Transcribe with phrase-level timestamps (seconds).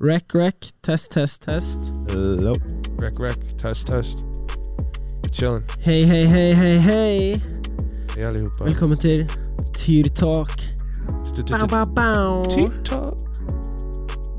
[0.00, 1.92] Rec, rec, test, test, test.
[2.10, 2.54] Hello.
[2.98, 4.24] Rec, rec, test, test.
[5.24, 5.64] We're chillen.
[5.80, 7.40] Hei, hei, hei, hei, hei.
[8.14, 8.64] Hej allihopa.
[8.64, 9.26] Velkommen til
[9.74, 10.54] Tyrtalk.
[11.50, 12.44] Bow, bow, bow.
[12.46, 13.18] TikTok.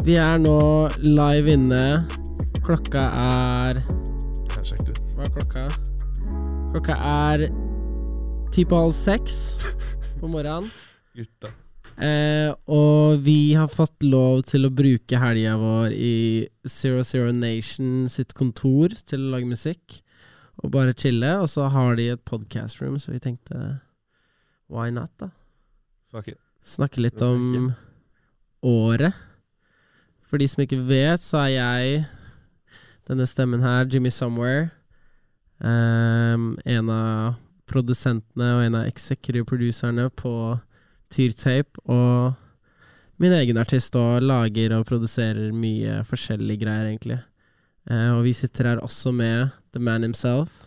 [0.08, 2.08] Vi er nå live inne.
[2.64, 4.96] Klokka er Her, sjekk du.
[5.18, 5.70] Hva er klokka?
[6.72, 7.50] Klokka er
[8.56, 9.42] ti på halv seks
[10.22, 10.72] på morgenen.
[11.20, 11.52] Gutta.
[12.00, 18.08] Eh, og vi har fått lov til å bruke helga vår i Zero Zero Nation
[18.12, 20.00] sitt kontor til å lage musikk.
[20.64, 21.34] Og bare chille.
[21.40, 23.80] Og så har de et podcast room, så vi tenkte
[24.72, 25.32] why not, da?
[26.12, 26.40] Fuck it.
[26.64, 27.74] Snakke litt om
[28.64, 29.16] året.
[30.30, 32.02] For de som ikke vet, så er jeg
[33.10, 34.70] denne stemmen her, Jimmy Somewhere.
[35.60, 40.32] Um, en av produsentene og en av executive producerne på
[41.12, 41.82] Tyrtape.
[41.90, 42.34] Og
[43.20, 47.20] min egen artist og lager og produserer mye forskjellige greier, egentlig.
[47.90, 50.66] Eh, og vi sitter her også med the man himself,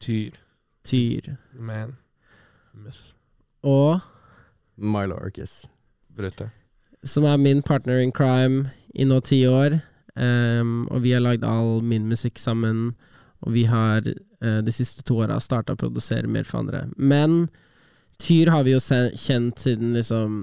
[0.00, 0.30] Tyr.
[0.84, 1.20] Tyr.
[1.54, 1.96] Man.
[2.74, 3.14] Myth.
[3.62, 4.00] Og
[4.76, 5.66] Milo Arcus.
[6.16, 6.50] Brøtte.
[7.04, 9.78] som er min partner in crime i nå ti år.
[10.14, 12.94] Um, og vi har lagd all min musikk sammen.
[13.40, 14.02] Og vi har
[14.44, 16.88] uh, de siste to åra starta å produsere mer for andre.
[16.96, 17.48] Men
[18.22, 20.40] Tyr har vi jo kjent siden liksom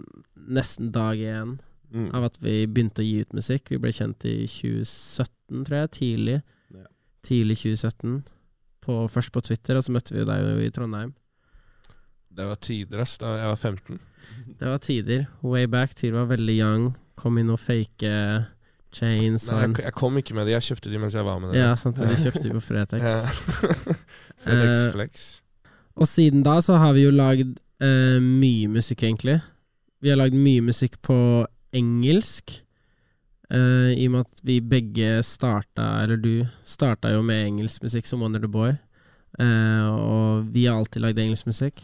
[0.48, 1.58] nesten dag én
[1.96, 2.10] Mm.
[2.14, 3.70] av at vi begynte å gi ut musikk.
[3.72, 5.92] Vi ble kjent i 2017, tror jeg.
[5.96, 6.42] Tidlig.
[6.74, 6.88] Ja.
[7.24, 8.24] Tidlig 2017.
[8.84, 11.14] På, først på Twitter, og så møtte vi jo deg jo i Trondheim.
[12.36, 13.16] Det var tider, ass.
[13.22, 14.00] Da jeg var 15.
[14.60, 15.28] Det var tider.
[15.42, 15.94] Way back.
[15.96, 16.90] Tyr var veldig young.
[17.16, 18.12] Kom inn og fake
[18.96, 20.56] chains Nei, jeg, jeg kom ikke med de.
[20.58, 21.62] Jeg kjøpte de mens jeg var med det.
[21.62, 23.04] Ja, sant, de kjøpte de på Fretex.
[24.44, 24.82] Fretex Flex.
[24.82, 25.26] Eh, Flex.
[25.96, 29.42] Og siden da så har vi jo lagd eh, mye musikk, egentlig.
[30.02, 31.18] Vi har lagd mye musikk på
[31.76, 32.62] engelsk.
[33.52, 38.08] Uh, I og med at vi begge starta, eller du starta jo med engelsk musikk
[38.10, 38.72] som Wonder the Boy.
[39.38, 41.84] Uh, og vi har alltid lagd engelsk musikk.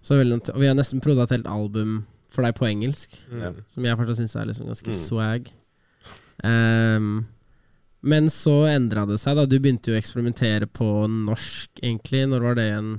[0.00, 3.16] Så veldig, og vi har nesten proda et helt album for deg på engelsk.
[3.32, 3.62] Mm.
[3.68, 5.00] Som jeg fortsatt syns er liksom ganske Mm.
[5.02, 5.50] swag.
[6.44, 7.26] Um,
[8.02, 9.46] men så endra det seg, da.
[9.46, 12.26] Du begynte jo å eksperimentere på norsk, egentlig.
[12.28, 12.90] Når var det igjen?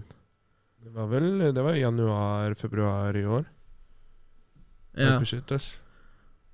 [0.87, 3.43] Det var vel Det var januar-februar i år.
[4.97, 5.17] Ja.
[5.27, 5.75] Shit, ass.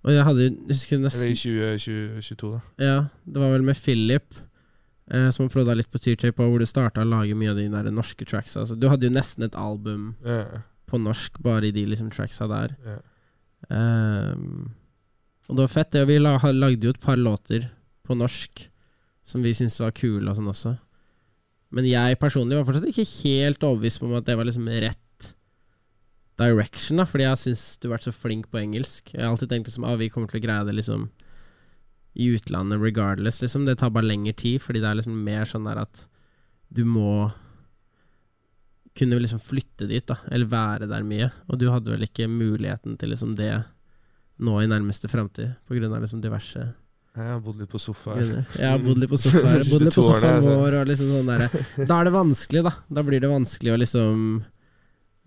[0.03, 2.59] Og jeg hadde jeg husker Eller i 2022, da.
[2.83, 4.35] Ja, det var vel med Philip.
[5.11, 7.59] Eh, som har prodda litt på Tyrtape, og hvor du starta å lage mye av
[7.59, 8.63] de der norske tracksa.
[8.63, 12.47] Altså, du hadde jo nesten et album Ja, på norsk, bare i de liksom tracksa
[12.51, 12.77] der.
[12.87, 12.99] ja.
[13.71, 14.73] Um,
[15.47, 16.01] og det var fett, det.
[16.07, 17.69] Vi la, lagde jo et par låter
[18.03, 18.65] på norsk
[19.23, 20.73] som vi syntes var kule og sånn også.
[21.73, 24.99] Men jeg personlig var fortsatt ikke helt overbevist om at det var liksom rett
[26.37, 29.13] direction, da, fordi jeg syns du har vært så flink på engelsk.
[29.13, 31.07] Jeg har alltid tenkt liksom ah, vi kommer til å greie det liksom
[32.13, 33.65] i utlandet regardless, liksom.
[33.65, 36.05] Det tar bare lengre tid, fordi det er liksom mer sånn der at
[36.73, 37.31] du må
[38.97, 41.31] kunne liksom flytte dit, da, eller være der mye.
[41.49, 43.55] Og du hadde vel ikke muligheten til liksom det
[44.43, 46.67] nå i nærmeste framtid, på grunn av liksom diverse
[47.13, 48.31] Jeg har bodd litt på sofa her.
[48.57, 51.61] Jeg har bodd litt på sofaen, bodd litt på sofaen vår, og liksom sånn der.
[51.85, 52.73] Da er det vanskelig, da.
[52.89, 54.23] Da blir det vanskelig å liksom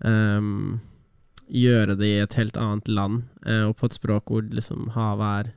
[0.03, 0.57] um,
[1.47, 5.47] gjøre det i et helt annet land, eh, og på et språk hvor liksom havet
[5.47, 5.53] er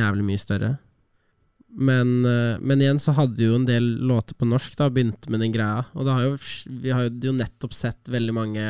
[0.00, 0.72] jævlig mye større.
[1.70, 5.44] Men, eh, men igjen så hadde jo en del låter på norsk, da, begynte med
[5.44, 5.84] den greia.
[5.94, 6.34] Og det har jo,
[6.82, 8.64] vi har jo nettopp sett veldig mange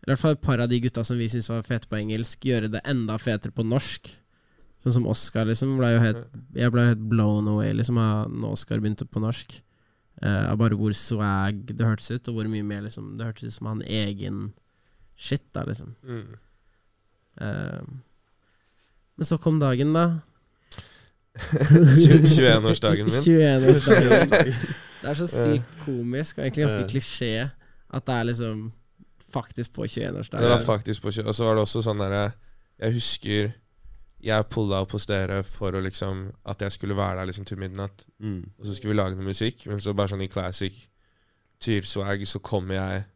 [0.00, 2.46] I hvert fall et par av de gutta som vi syns var fete på engelsk,
[2.46, 4.08] gjøre det enda fetere på norsk.
[4.80, 5.74] Sånn som Oscar, liksom.
[5.80, 6.22] Ble jo helt,
[6.56, 9.58] jeg ble helt blown away liksom, når Oscar begynte på norsk.
[10.22, 13.44] Eh, Av bare hvor swag det hørtes ut, og hvor mye mer liksom, det hørtes
[13.50, 14.52] ut som han egen
[15.20, 15.92] shit, da, liksom.
[16.04, 16.38] Mm.
[17.40, 17.84] Uh,
[19.20, 20.06] men så kom dagen, da.
[21.40, 23.20] 21-årsdagen min.
[23.22, 24.54] 21-årsdagen.
[25.00, 27.46] Det er så sykt komisk, og egentlig ganske klisjé,
[27.88, 28.66] at det er liksom
[29.32, 30.44] faktisk på 21-årsdagen.
[30.44, 32.26] Det var faktisk på kjø- Og så var det også sånn derre
[32.82, 33.52] Jeg husker
[34.24, 37.60] jeg pulla opp hos dere for å liksom at jeg skulle være der liksom til
[37.60, 38.04] midnatt.
[38.18, 38.42] Mm.
[38.58, 40.76] Og så skulle vi lage noe musikk, men så bare sånn i classic
[41.60, 43.08] tyrswag så kommer jeg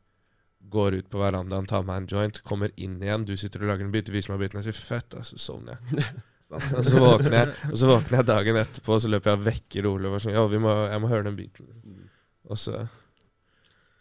[0.75, 3.27] Går ut på verandaen, tar meg en joint, kommer inn igjen.
[3.29, 5.37] Du sitter og lager en bit, viser meg biten, og jeg sier 'fett', og så
[5.37, 6.07] sovner jeg.
[6.79, 9.47] Og så våkner jeg Og så våkner jeg dagen etterpå, og så løper jeg og
[9.49, 11.69] vekker Ole og sånn 'ja, vi må, jeg må høre den biten'.
[11.85, 12.09] Mm.
[12.51, 12.87] Og så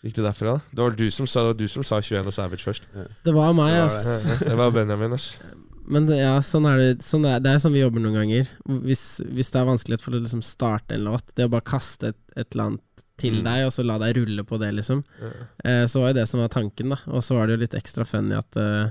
[0.04, 0.54] gikk det derfra.
[0.54, 2.88] da Det var du som sa, du som sa 21 og Savage først.
[3.26, 4.40] Det var meg, Det var ass.
[4.40, 5.38] Det var Benjamin, ass.
[5.86, 6.90] Men det, ja, sånn er det.
[7.04, 8.50] Sånn er, det er sånn vi jobber noen ganger.
[8.86, 12.14] Hvis, hvis det er vanskelighet for å liksom starte en låt, det å bare kaste
[12.14, 13.44] et, et eller annet til Mm.
[13.46, 15.04] deg, og så la deg rulle på det, liksom.
[15.22, 15.30] Ja.
[15.70, 16.98] Eh, så var jo det som var tanken, da.
[17.14, 18.90] Og så var det jo litt ekstra funny at eh,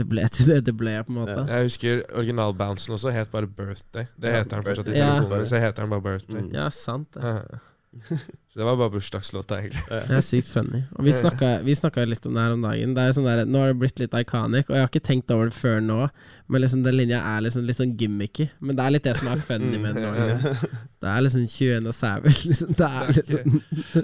[0.00, 1.36] det ble til det det ble, på en måte.
[1.46, 1.58] Ja.
[1.60, 4.08] Jeg husker originalbouncen også het bare Birthday.
[4.18, 5.14] Det heter den fortsatt i Ja.
[5.46, 6.42] så heter den bare Birthday.
[6.42, 6.52] Mm.
[6.58, 7.60] Ja, sant det.
[8.50, 9.84] Så det var bare bursdagslåta, egentlig.
[10.08, 10.80] Det er sykt funny.
[10.98, 11.12] Og vi
[11.78, 12.96] snakka, litt om det her om dagen.
[12.96, 15.30] Det er sånn der, nå har det blitt litt iconic, og jeg har ikke tenkt
[15.30, 16.00] over det før nå.
[16.50, 18.48] Men liksom den linja er liksom litt sånn gimmicky.
[18.58, 20.10] Men det er litt det som er funny med det nå.
[20.18, 20.72] Liksom.
[21.00, 22.40] Det er liksom 21 og Savage.
[22.50, 22.72] Liksom.
[22.76, 23.60] Det er litt liksom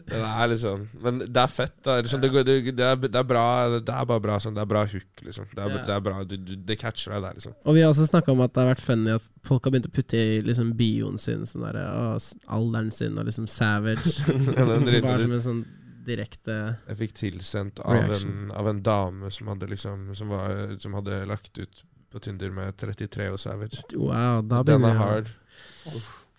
[0.06, 1.74] Det er liksom Men det er fett.
[1.84, 1.96] Da.
[2.06, 3.42] Liksom, det, går- det, det, er, det er bra
[3.82, 4.54] Det er bare bra sånn.
[4.56, 5.50] Det er bra hook, liksom.
[5.50, 5.82] Det er, Ja.
[5.90, 7.56] det er bra du, du, Det catcher deg der, liksom.
[7.66, 9.90] Og vi har også snakka om at det har vært funny at folk har begynt
[9.90, 12.14] å putte i liksom bioen sin sånn der, å,
[12.56, 14.14] alderen sin og liksom Savage.
[14.86, 15.64] Dritten Bare som en sånn
[16.06, 16.54] direkte
[16.88, 21.24] Jeg fikk tilsendt av en, av en dame som hadde liksom Som, var, som hadde
[21.26, 23.82] lagt ut på Tinder med 33 og Savage.
[23.92, 25.26] Wow, da Den er hard.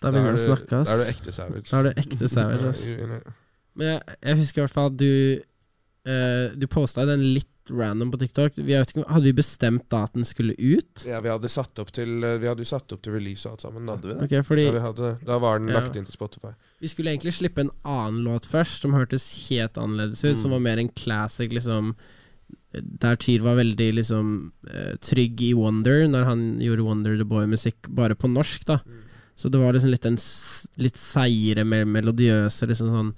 [0.00, 1.68] Da begynner vi å du- snakke, Da er du ekte Savage.
[1.68, 2.80] Da er du ekte Savage, ass.
[3.78, 5.12] Men jeg, jeg husker i hvert fall at du
[6.08, 8.54] Uh, Du posta den litt random på TikTok.
[8.64, 11.02] Vi ikke, hadde vi bestemt da at den skulle ut?
[11.04, 13.66] Ja, vi hadde satt opp til Vi hadde jo satt opp til release og alt
[13.66, 13.84] sammen.
[13.84, 14.24] Da, Hadde vi det?
[14.24, 15.80] Ok, fordi ja, vi hadde da var den Ja.
[15.82, 16.54] lagt inn til Spotify.
[16.78, 20.36] Vi skulle egentlig slippe en annen låt først, som hørtes helt annerledes ut.
[20.36, 20.40] Mm.
[20.42, 21.94] Som var mer en classic, liksom
[23.02, 27.88] Der Tyr var veldig liksom eh, trygg i Wonder, når han gjorde Wonder the Boy-musikk
[27.88, 28.78] bare på norsk, da.
[29.38, 30.18] Så det var liksom litt den
[30.82, 33.10] litt seigere, mer melodiøse, liksom sånn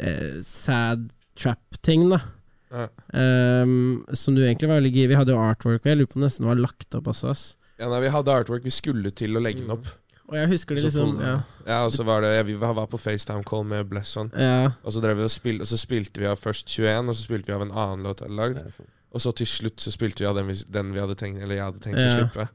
[0.00, 1.06] eh, sad
[1.38, 2.20] trap-ting, da.
[2.68, 2.88] Ja.
[3.14, 6.24] Um, som du egentlig var veldig Vi hadde jo artwork, og jeg lurer på om
[6.24, 7.32] det nesten var lagt opp også.
[7.32, 7.44] Ass.
[7.78, 8.64] Ja, nei, vi hadde artwork.
[8.66, 9.88] Vi skulle til å legge den opp.
[10.28, 11.36] Og jeg husker det liksom Ja,
[11.66, 14.30] Ja, og så var det Vi var på FaceTime-call med Blesson.
[14.36, 17.14] ja, Og så, drev vi og, spil, og så spilte vi av først 21, og
[17.16, 18.72] så spilte vi av en annen låt jeg hadde lagd.
[18.76, 18.86] Sånn.
[19.14, 21.56] Og så til slutt så spilte vi av den vi, den vi hadde tenkt Eller
[21.56, 22.08] jeg hadde tenkt Ja.
[22.08, 22.48] å slippe.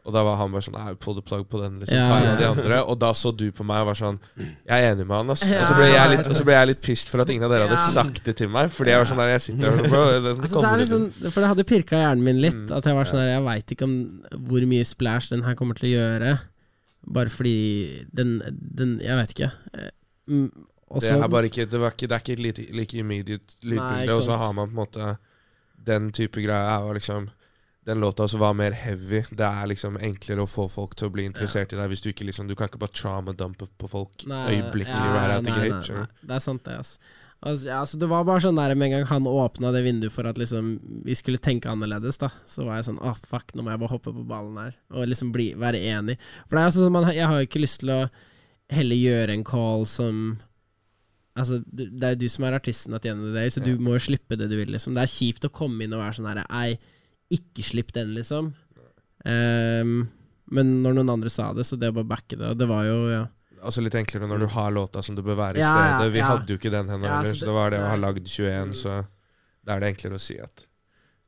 [0.00, 1.98] Og da var han bare sånn Nei, pull the plug på den, liksom.
[1.98, 2.30] Ja, Ta en ja.
[2.32, 2.78] av de andre.
[2.88, 5.42] Og da så du på meg og var sånn Jeg er enig med han, ass.
[5.46, 5.60] Ja.
[5.60, 7.50] Og så ble jeg litt, og så ble jeg litt pissed for at ingen av
[7.52, 8.70] dere hadde sagt det til meg.
[8.72, 11.04] Fordi jeg var sånn der Jeg sitter her bro, Altså, det liksom.
[11.12, 12.56] liksom, for det hadde pirka hjernen min litt.
[12.56, 15.54] Mm, At jeg var sånn der, Jeg veit ikke om hvor mye splash den her
[15.54, 16.40] kommer til å gjøre.
[17.06, 18.40] Bare fordi den,
[18.78, 19.50] den Jeg vet ikke.
[19.74, 19.90] Eh,
[20.28, 20.50] mm,
[21.00, 24.14] Det er bare ikke Det, var ikke, det er ikke et like, like immediate lydbilde.
[24.14, 25.16] Og så har man på en måte
[25.86, 26.84] den type greier.
[26.84, 27.30] Og liksom
[27.86, 29.22] Den låta som var mer heavy.
[29.30, 32.10] Det er liksom enklere å få folk til å bli interessert i deg hvis du
[32.12, 35.70] ikke liksom Du kan ikke bare trauma-dumpe på folk Nei, øyeblikkelig ja, right nei, nei,
[35.70, 36.06] nei.
[36.20, 36.76] Det er sant, det.
[36.76, 36.98] Altså.
[37.40, 40.28] Altså, altså, det var bare sånn der med en gang han åpna det vinduet for
[40.28, 40.74] at liksom
[41.06, 43.94] vi skulle tenke annerledes, da, så var jeg sånn Å, fuck, nå må jeg bare
[43.94, 44.76] hoppe på ballen her.
[44.92, 46.18] Og liksom bli, være enig.
[46.44, 48.02] For det er sånn man, Jeg har jo ikke lyst til å
[48.70, 50.38] heller gjøre en call som
[51.40, 54.02] Altså, det er jo du som er artisten at the day, så du må jo
[54.10, 54.96] slippe det du vil, liksom.
[54.96, 56.74] Det er kjipt å komme inn og være sånn herre Ei,
[57.32, 58.50] ikke slipp den, liksom.
[59.24, 59.94] Um,
[60.50, 62.84] men når noen andre sa det, så det å bare backe det, og det var
[62.88, 63.22] jo ja.
[63.62, 66.12] Altså litt enklere når du har låta som du bør være i Ja, stedet.
[66.12, 66.26] Vi ja.
[66.26, 68.26] hadde jo ikke den henne heller, så så det- det var det å ha lagd
[68.26, 68.74] 21, Mm.
[68.74, 69.06] så
[69.64, 70.66] da er det enklere å si at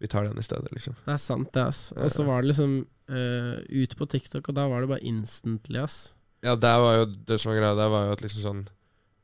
[0.01, 0.95] vi tar den i stedet, liksom.
[1.05, 1.93] Det er sant, det, ass.
[1.93, 5.79] Og så var det liksom uh, ut på TikTok, og da var det bare instantly,
[5.79, 6.15] ass.
[6.43, 8.69] Ja, der var jo det som var greia, der var jo at liksom sånn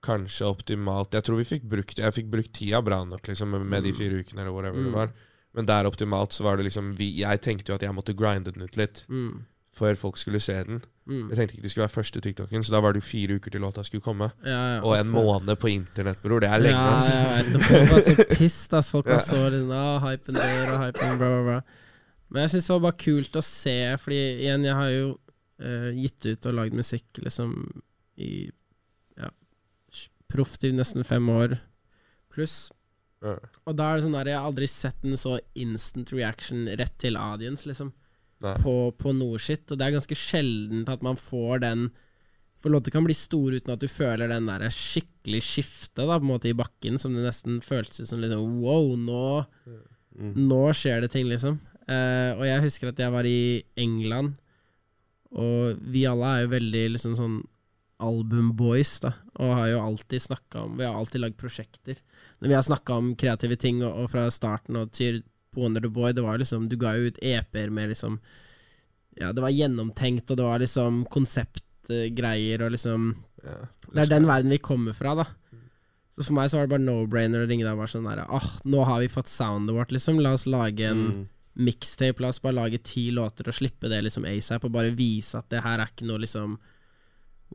[0.00, 3.62] Kanskje optimalt Jeg tror vi fikk brukt Jeg fikk brukt tida bra nok, liksom, med,
[3.66, 3.96] med de Mm.
[3.96, 4.84] fire ukene, eller whatever Mm.
[4.84, 5.12] det var.
[5.54, 8.52] Men der optimalt så var det liksom vi, Jeg tenkte jo at jeg måtte grinde
[8.52, 9.44] den ut litt Mm.
[9.75, 10.82] før folk skulle se den.
[11.08, 11.31] Mm.
[11.31, 13.55] Jeg tenkte ikke det skulle være første TikToken, så da var det jo fire uker
[13.55, 14.26] til låta skulle komme.
[14.44, 16.40] Ja, ja, Og en folk- måned på internett, bror.
[16.44, 17.08] Det er lenge, Ja, ass.
[17.14, 17.62] jeg vet det.
[17.64, 18.90] Folk var så pissed, ass.
[18.92, 21.61] Folk var så liksom ah, hypen der og hypen bra, bra, bra.
[22.28, 25.06] Men jeg syns det var bare kult å se, fordi igjen, jeg har jo
[25.64, 27.54] uh, gitt ut og lagd musikk liksom
[28.21, 28.50] i
[29.16, 29.30] ja,
[30.28, 31.56] proft i nesten fem år
[32.35, 32.59] pluss.
[33.25, 33.38] Ja.
[33.64, 36.99] Og da er det sånn der, jeg har aldri sett en så instant reaction rett
[37.00, 37.94] til audience, liksom.
[38.62, 39.64] På, på noe shit.
[39.71, 41.88] Og det er ganske sjeldent at man får den
[42.62, 46.25] For låter kan bli store uten at du føler den der skikkelig skiftet da, på
[46.25, 49.47] en måte i bakken, som det nesten føltes som liksom Wow, nå,
[50.18, 50.33] Mm.
[50.49, 51.61] nå skjer det ting, liksom.
[51.87, 54.33] Uh, og jeg husker at jeg var i England,
[55.30, 57.37] og vi alle er jo veldig liksom sånn
[58.02, 61.99] albumboys, da, og har jo alltid snakka om Vi har alltid lagd prosjekter.
[62.40, 65.23] Når vi har snakka om kreative ting, og, og fra starten og til
[65.55, 68.19] på Wonder the Boy, det var liksom Du ga jo ut EP-er med liksom
[69.17, 73.14] Ja, det var gjennomtenkt, og det var liksom konseptgreier, og liksom
[73.45, 73.67] Ja.
[73.93, 75.25] Det er den verden vi kommer fra, da.
[76.12, 78.25] Så for meg så var det bare no-brainer å ringe deg og bare sånn der
[78.28, 80.19] Åh, nå har vi fått soundet vårt, liksom.
[80.21, 81.28] La oss lage en Mm.
[81.57, 82.21] mixtape.
[82.21, 85.49] La oss bare lage ti låter og slippe det liksom asap, og bare vise at
[85.49, 86.59] det her er ikke noe liksom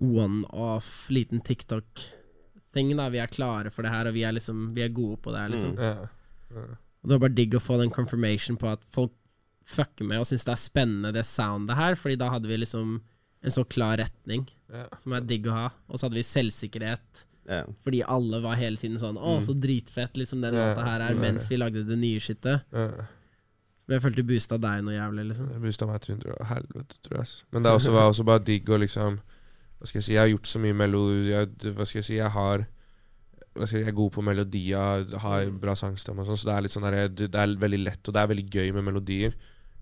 [0.02, 3.10] one-off, liten TikTok-ting, da.
[3.10, 5.40] Vi er klare for det her, og vi er liksom Vi er gode på det
[5.44, 5.76] her, liksom.
[5.76, 5.84] Mm.
[5.84, 6.08] Ja.
[6.56, 6.66] Ja.
[7.04, 9.12] Og det var bare digg å få den confirmation på at folk
[9.66, 13.02] fucker med og syns det er spennende, det soundet her, fordi da hadde vi liksom
[13.44, 14.86] en så klar retning, Ja.
[15.02, 15.70] som er digg å ha.
[15.90, 17.26] Og så hadde vi selvsikkerhet.
[17.50, 17.64] Ja.
[17.84, 19.44] Fordi alle var hele tiden sånn 'Å, Mm.
[19.46, 22.62] så dritfett liksom den Ja, låta her er', mens vi lagde det nye shitet.
[22.72, 22.92] Ja.
[23.88, 25.50] Men jeg følte boosta deg noe jævlig, liksom.
[25.52, 27.28] Det boosta meg til 100 helvete, tror jeg.
[27.52, 29.20] Men det også, var også bare digg å liksom
[29.82, 32.16] Hva skal jeg si, jeg har gjort så mye melodi jeg, Hva skal jeg si,
[32.16, 32.68] jeg har
[33.56, 37.08] jeg, er god på melodier, har bra sangstemme og sånn, så det er sånn der,
[37.10, 39.34] det er veldig lett, og det er veldig gøy med melodier.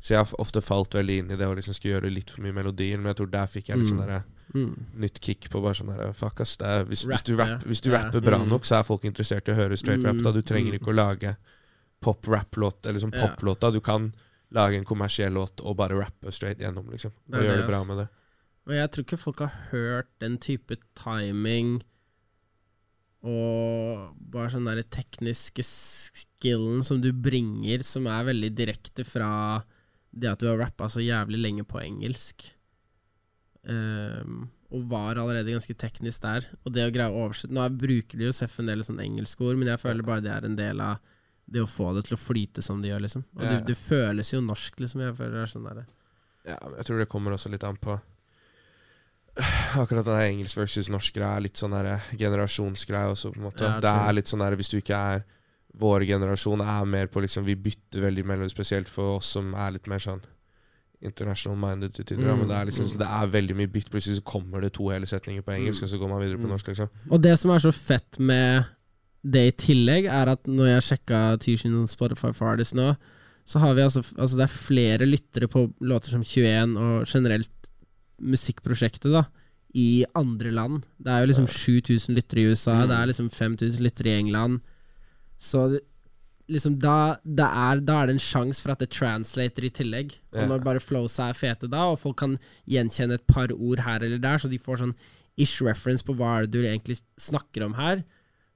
[0.01, 2.42] Så jeg har ofte falt veldig inn i det å liksom skulle gjøre litt for
[2.42, 4.08] mye melodier, men jeg tror der fikk jeg litt sånn Mm.
[4.08, 4.24] der,
[4.54, 4.86] Mm.
[5.00, 6.58] nytt kick på bare sånn der Fuck, ass.
[6.58, 8.50] Det er, hvis, hvis, du rap, rapp, hvis du rapper bra Mm.
[8.50, 10.18] nok, så er folk interessert i å høre straight rap.
[10.18, 10.80] Da Du trenger Mm.
[10.80, 11.38] ikke å lage
[12.01, 13.72] pop-rap-låt, eller liksom pop-låta.
[13.72, 14.12] Du kan
[14.51, 17.12] lage en kommersiell låt og bare rappe straight gjennom, liksom.
[17.32, 18.10] Og gjøre det, det bra med det.
[18.68, 21.82] Og jeg tror ikke folk har hørt den type timing
[23.22, 29.62] og bare sånn derre tekniske skillen som du bringer, som er veldig direkte fra
[30.12, 32.48] det at du har rappa så jævlig lenge på engelsk.
[33.62, 36.48] Um, og var allerede ganske teknisk der.
[36.66, 39.60] Og det å greie å oversette Nå bruker de jo Seff en del sånn engelskord,
[39.60, 40.98] men jeg føler bare det er en del av
[41.51, 43.25] det å få det til å flyte som det gjør, liksom.
[43.36, 43.66] Og Ja, det, ja.
[43.68, 45.04] det føles jo norsk, liksom.
[45.04, 45.82] Jeg føler det er sånn der.
[46.48, 47.98] Ja, jeg tror det kommer også litt an på
[49.81, 53.63] Akkurat den engelsk versus norsk greia er litt sånn der generasjonsgreie også, på en måte.
[53.67, 55.24] Ja, det er litt sånn der hvis du ikke er
[55.81, 59.71] Vår generasjon er mer på liksom Vi bytter veldig mellom, spesielt for oss som er
[59.77, 60.19] litt mer sånn
[61.01, 62.27] international minded til tider.
[62.27, 62.98] Mm, Men det er liksom mm.
[63.00, 63.88] Det er veldig mye bytt.
[63.89, 65.86] Plutselig så kommer det to hele setninger på engelsk, Mm.
[65.88, 66.51] og så går man videre på Mm.
[66.51, 66.89] norsk, liksom.
[67.10, 68.65] Og det som er så fett med
[69.24, 72.95] det i tillegg, er at når jeg sjekka Tishin Spotify for Artists nå,
[73.45, 77.71] så har vi altså, altså Det er flere lyttere på låter som 21 og generelt
[78.22, 79.25] musikkprosjektet, da,
[79.74, 80.84] i andre land.
[81.00, 82.88] Det er jo liksom 7000 lyttere i USA, Mm.
[82.90, 84.60] det er liksom 5000 lyttere i England.
[85.40, 85.80] Så
[86.51, 90.18] liksom da, er, da er det en sjanse for at det translater i tillegg.
[90.34, 92.38] Og når bare flowsa er fete da, og folk kan
[92.68, 94.94] gjenkjenne et par ord her eller der, så de får sånn
[95.40, 98.04] ish reference på hva er det du egentlig snakker om her,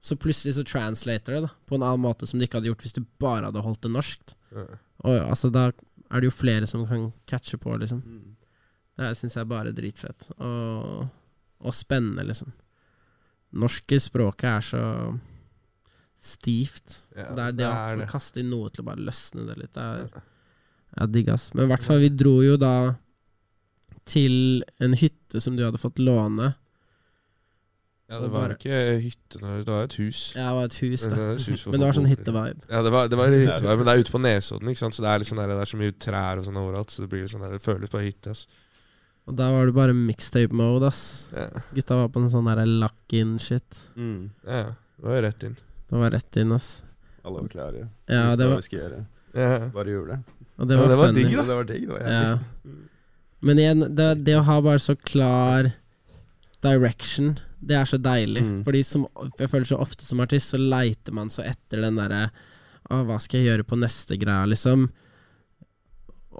[0.04, 2.84] så plutselig så translater det da, på en annen måte som det ikke hadde gjort
[2.84, 4.34] hvis du bare hadde holdt det norskt.
[5.02, 5.70] Og altså, da
[6.12, 8.02] er det jo flere som kan catche på, liksom.
[8.04, 8.35] Mm.
[8.96, 10.28] Det syns jeg er bare dritfett.
[10.40, 11.06] Og,
[11.60, 12.52] og spennende, liksom.
[13.56, 14.82] Norske språket er så
[16.16, 17.00] stivt.
[17.16, 18.08] Ja, det er det, det å er det.
[18.10, 19.72] kaste inn noe til å bare løsne det litt.
[19.76, 20.22] Det er,
[20.96, 21.50] jeg digger ass.
[21.54, 22.74] Men i hvert fall, vi dro jo da
[24.06, 26.54] til en hytte som du hadde fått låne.
[28.06, 30.20] Ja, det var bare- ikke hytte, det var et hus.
[30.36, 32.68] Ja, det var et hus, Det et hus Men det var sånn å hyttevibe.
[32.70, 34.94] Ja, det var, det var hyttevibe, men det er ute på Nesodden, ikke sant?
[34.94, 36.94] så det er, sånn der, det er så mye trær og sånn overalt.
[36.94, 38.30] Så det blir sånn der, det føles bare hytte.
[38.30, 38.46] ass.
[39.26, 41.00] Og da var det bare mixtape-mode, ass.
[41.34, 43.80] Ja, Gutta var på en sånn der lock-in-shit.
[43.98, 44.30] Mm.
[44.46, 44.74] ja, ja.
[44.96, 45.56] det var jo rett inn.
[45.90, 46.68] Det var rett inn, ass.
[47.26, 47.88] Alle var klare.
[48.06, 49.00] Ja, Visste det hva var, vi skulle gjøre.
[49.36, 49.56] Ja.
[49.74, 50.36] Bare gjorde det.
[50.56, 51.22] og det Ja, var, det var funny.
[51.24, 51.42] digg, da.
[51.50, 51.88] det var digg.
[51.88, 52.38] Det var Ja.
[53.46, 55.72] Men igjen, det, det å ha bare så klar
[56.64, 58.42] direction, det er så deilig.
[58.46, 58.60] Mm.
[58.66, 59.06] Fordi som,
[59.38, 62.28] jeg føler så ofte som artist, så leiter man så etter den derre
[62.86, 64.86] Å, hva skal jeg gjøre på neste greia, liksom?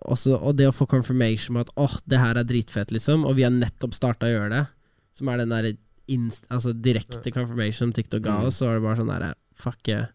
[0.07, 3.35] Også, og det å få confirmation på at åh, det her er dritfett, liksom, og
[3.39, 4.65] vi har nettopp starta å gjøre det,
[5.17, 5.73] som er den derre
[6.55, 8.47] altså direkte confirmation TikTok ga Mm.
[8.47, 10.07] oss, så var det bare sånn derre Fuck yeah.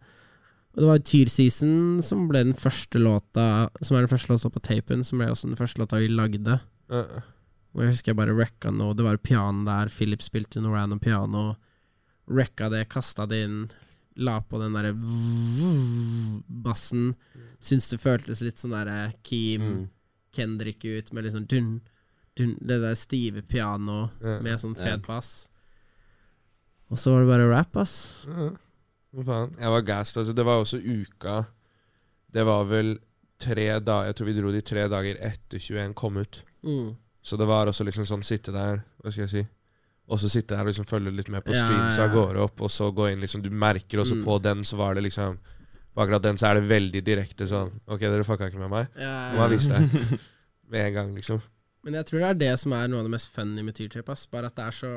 [0.71, 4.49] Og det var Tyr Season som ble den første låta Som er den første låta
[4.53, 6.61] på tapen, som ble også den første låta vi lagde.
[6.89, 7.19] Uh.
[7.75, 8.93] Og jeg husker jeg bare wrecka noe.
[8.95, 9.89] Det var piano der.
[9.89, 11.57] Philip spilte noe random piano.
[12.31, 13.69] Wrecka det, kasta det inn.
[14.17, 14.91] La på den derre
[16.63, 17.13] bassen.
[17.63, 19.89] Syns det føltes litt sånn derre Keem, Mm.
[20.33, 21.81] Kendrick ut med litt sånn dun,
[22.35, 24.39] dun, Det der stive pianoet Ja.
[24.41, 25.49] med sånn fet bass.
[26.89, 28.25] Og så var det bare rap, ass.
[28.27, 28.49] Ja.
[29.13, 29.55] Hva faen?
[29.59, 30.17] Jeg var gassed.
[30.17, 31.47] Altså, det var også uka
[32.31, 32.97] Det var vel
[33.39, 36.43] tre dager Jeg tror vi dro de tre dager etter 21 kom ut.
[36.63, 36.95] Mm.
[37.21, 39.47] Så det var også liksom sånn sitte der Hva skal jeg si?
[40.11, 42.03] Og så sitte der og liksom følge litt med på Ja, streams ja.
[42.05, 44.23] av gårde opp, og så gå inn liksom Du merker også Mm.
[44.25, 45.37] på den, så var det liksom
[45.95, 48.87] På akkurat den så er det veldig direkte sånn Ok, dere fucka ikke med meg?
[48.99, 50.19] Ja, Og man vist deg.
[50.71, 51.41] med en gang, liksom.
[51.83, 54.09] Men jeg tror det er det som er noe av det mest funny med Teartrip.
[54.09, 54.25] ass.
[54.27, 54.91] Bare at det er så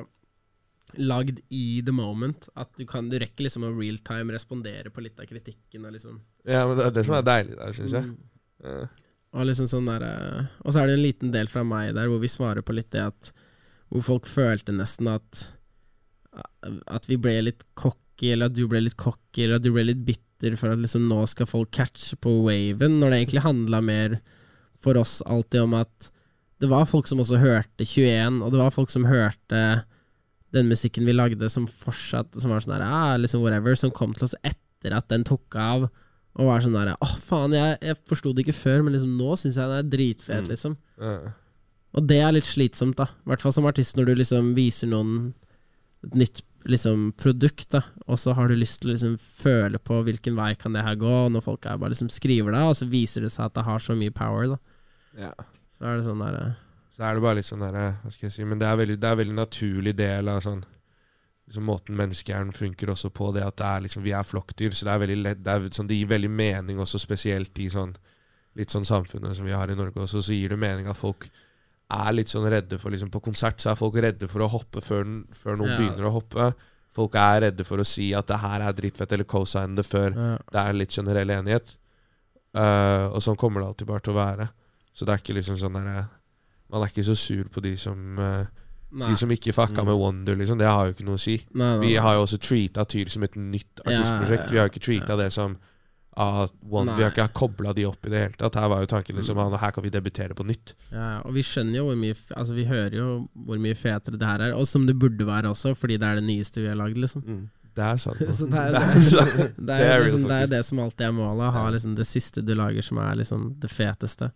[0.99, 5.19] lagd i the moment at du kan Du rekker liksom å realtime respondere på litt
[5.19, 5.87] av kritikken.
[5.87, 8.05] Og liksom Ja, men det er det som er deilig der, syns jeg.
[8.05, 8.19] Mm.
[8.65, 8.87] Ja.
[9.35, 12.07] Og liksom sånn der, eh, Og så er det en liten del fra meg der
[12.09, 13.33] hvor vi svarer på litt det at
[13.93, 15.49] Hvor folk følte nesten at
[16.91, 19.85] At vi ble litt cocky, eller at du ble litt cocky, eller at du ble
[19.87, 23.81] litt bitter for at liksom nå skal folk catche på waven, når det egentlig handla
[23.85, 24.17] mer
[24.85, 26.11] for oss alltid om at
[26.63, 29.61] det var folk som også hørte 21, og det var folk som hørte
[30.55, 34.13] den musikken vi lagde som fortsatt Som var sånn der, ah, liksom whatever, som kom
[34.15, 35.89] til oss etter at den tok av.
[36.39, 39.35] Og var sånn der Åh, faen, jeg, jeg forsto det ikke før, men liksom nå
[39.41, 40.51] syns jeg den er dritfet, Mm.
[40.53, 40.77] liksom.
[40.99, 41.17] Ja.
[41.95, 43.07] Og det er litt slitsomt, da.
[43.23, 45.33] I hvert fall som artist, når du liksom viser noen
[46.05, 50.01] et nytt liksom produkt, da, og så har du lyst til å liksom føle på
[50.07, 52.77] hvilken vei kan det her gå, og når folk er bare liksom skriver det, og
[52.79, 54.59] så viser det seg at det har så mye power, da.
[55.21, 55.33] Ja.
[55.75, 56.55] Så er det sånn derre
[56.95, 58.97] Så er det bare litt sånn der, Hva skal jeg si Men det er veldig,
[59.03, 60.61] det er veldig naturlig del av sånn
[61.47, 64.75] liksom Måten menneskehjernen funker også på, det at det er liksom, vi er flokkdyr.
[64.75, 67.69] Så det er veldig lett det, er, sånn, det gir veldig mening også, spesielt i
[67.71, 67.95] sånn
[68.59, 71.27] litt sånn samfunnet som vi har i Norge også, så gir det mening at folk
[71.95, 74.83] er litt sånn redde for liksom På konsert så er folk redde for å hoppe
[74.85, 75.79] før, den- før noen Ja.
[75.79, 76.55] begynner å hoppe.
[76.95, 80.15] Folk er redde for å si at det her er drittfett, eller co-sign det før
[80.15, 80.37] ja.
[80.53, 81.77] det er litt generell enighet.
[82.55, 84.49] Uh, og sånn kommer det alltid bare til å være.
[84.95, 86.05] Så det er ikke liksom sånn derre
[86.71, 88.45] Man er ikke så sur på de som uh,
[88.95, 89.09] Nei.
[89.11, 89.87] De som ikke fucka Mm.
[89.87, 90.57] med Wonder, liksom.
[90.59, 91.45] Det har jo ikke noe å si.
[91.53, 94.51] Nei, nei, Vi har jo også treata Tyr som et nytt Ja, artistprosjekt.
[94.53, 95.17] Vi har jo ikke treata ja.
[95.17, 95.57] det som
[96.17, 98.55] ah, Wonder, Vi har ikke kobla de opp i det hele tatt.
[98.61, 99.53] Her var jo tanken liksom Mm.
[99.55, 100.75] ah, Her kan vi debutere på nytt.
[100.93, 104.27] Ja, og vi skjønner jo hvor mye Altså vi hører jo hvor mye fetere det
[104.27, 106.77] her er, og som det burde være også, fordi det er det nyeste vi har
[106.79, 107.23] lagd, liksom.
[107.27, 107.45] Mm.
[107.75, 108.19] Det er sant.
[108.39, 108.81] Så det er, Det
[109.67, 111.97] det, er det, er, liksom, det er det som alltid er målet, å ha liksom
[111.99, 114.31] det siste du lager som er liksom det feteste.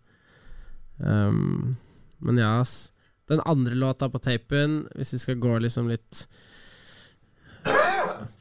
[0.97, 1.77] Um,
[2.19, 2.91] men ja, ass.
[3.29, 6.25] Den andre låta på tapen, hvis vi skal gå liksom litt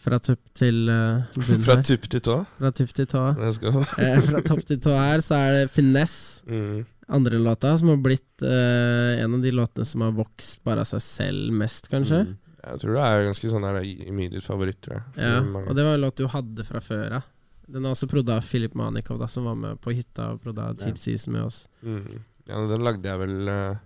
[0.04, 1.82] fra tupp til uh, bunn Fra her.
[1.88, 2.36] tupp til tå.
[2.58, 3.22] Fra tupp til tå.
[4.04, 6.44] Eh, fra topp til tå her, så er det Finesse.
[6.48, 6.84] Mm.
[7.18, 10.90] Andre låta, som har blitt eh, en av de låtene som har vokst bare av
[10.90, 12.20] seg selv mest, kanskje.
[12.28, 12.36] Mm.
[12.68, 15.04] Jeg tror det er ganske sånn der immediate favoritt, tror jeg.
[15.24, 15.70] Ja, mange.
[15.70, 17.28] og det var en låt du hadde fra før av.
[17.68, 20.70] Den er også prodda av Filip Manikov, da, som var med på hytta og prodda
[20.80, 21.62] Tid Season med oss.
[21.82, 22.20] Mm.
[22.48, 23.76] Ja, den lagde jeg vel uh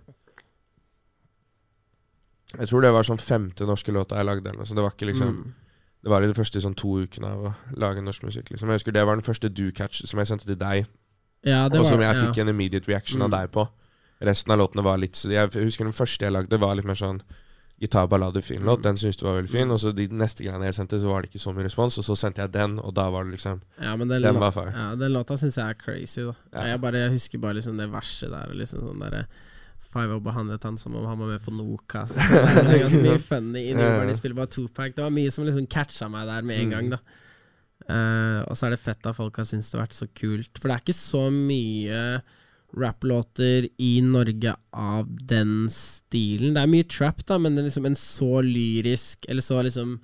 [2.53, 4.45] Jeg tror det var sånn femte norske låta jeg lagde.
[4.51, 5.53] Eller, noe, så det var ikke liksom Mm.
[6.03, 8.49] Det var de første sånn to ukene av å lage norsk musikk.
[8.51, 8.67] Liksom.
[8.67, 10.85] Jeg husker Det var den første do-catch som jeg sendte til deg,
[11.45, 13.25] Ja, det og som jeg fikk en immediate reaction Mm.
[13.25, 13.67] av deg på.
[14.21, 16.95] Resten av låtene var litt så Jeg husker den første jeg lagde, var litt mer
[16.95, 17.21] sånn
[17.81, 18.79] gitar-ballade-fin låt.
[18.79, 18.83] Mm.
[18.83, 19.71] Den syntes du var veldig fin.
[19.71, 21.97] Og så de neste greiene jeg sendte, så var det ikke så mye respons.
[21.99, 24.51] Og så sendte jeg den, og da var det liksom Ja, men den, Den var
[24.51, 24.71] fire.
[24.75, 26.35] Ja, den låta syns jeg er crazy, da.
[26.53, 26.67] Ja.
[26.73, 28.53] Jeg, bare, jeg husker bare liksom det verset der.
[28.53, 29.25] Liksom sånn derre
[29.93, 32.03] Five O behandlet han som om han var med på Noka.
[32.09, 34.95] Så det er ganske mye funny i de spiller bare Tupac.
[34.97, 36.73] Det var mye som liksom catcha meg der med en Mm.
[36.73, 37.01] gang, da.
[37.89, 40.57] uh, og så er det fett at folk har syntes det har vært så kult.
[40.57, 42.03] For det er ikke så mye
[42.73, 46.55] rapplåter i Norge av den stilen.
[46.55, 49.99] Det er mye trap, da, men det er liksom en så lyrisk, eller så liksom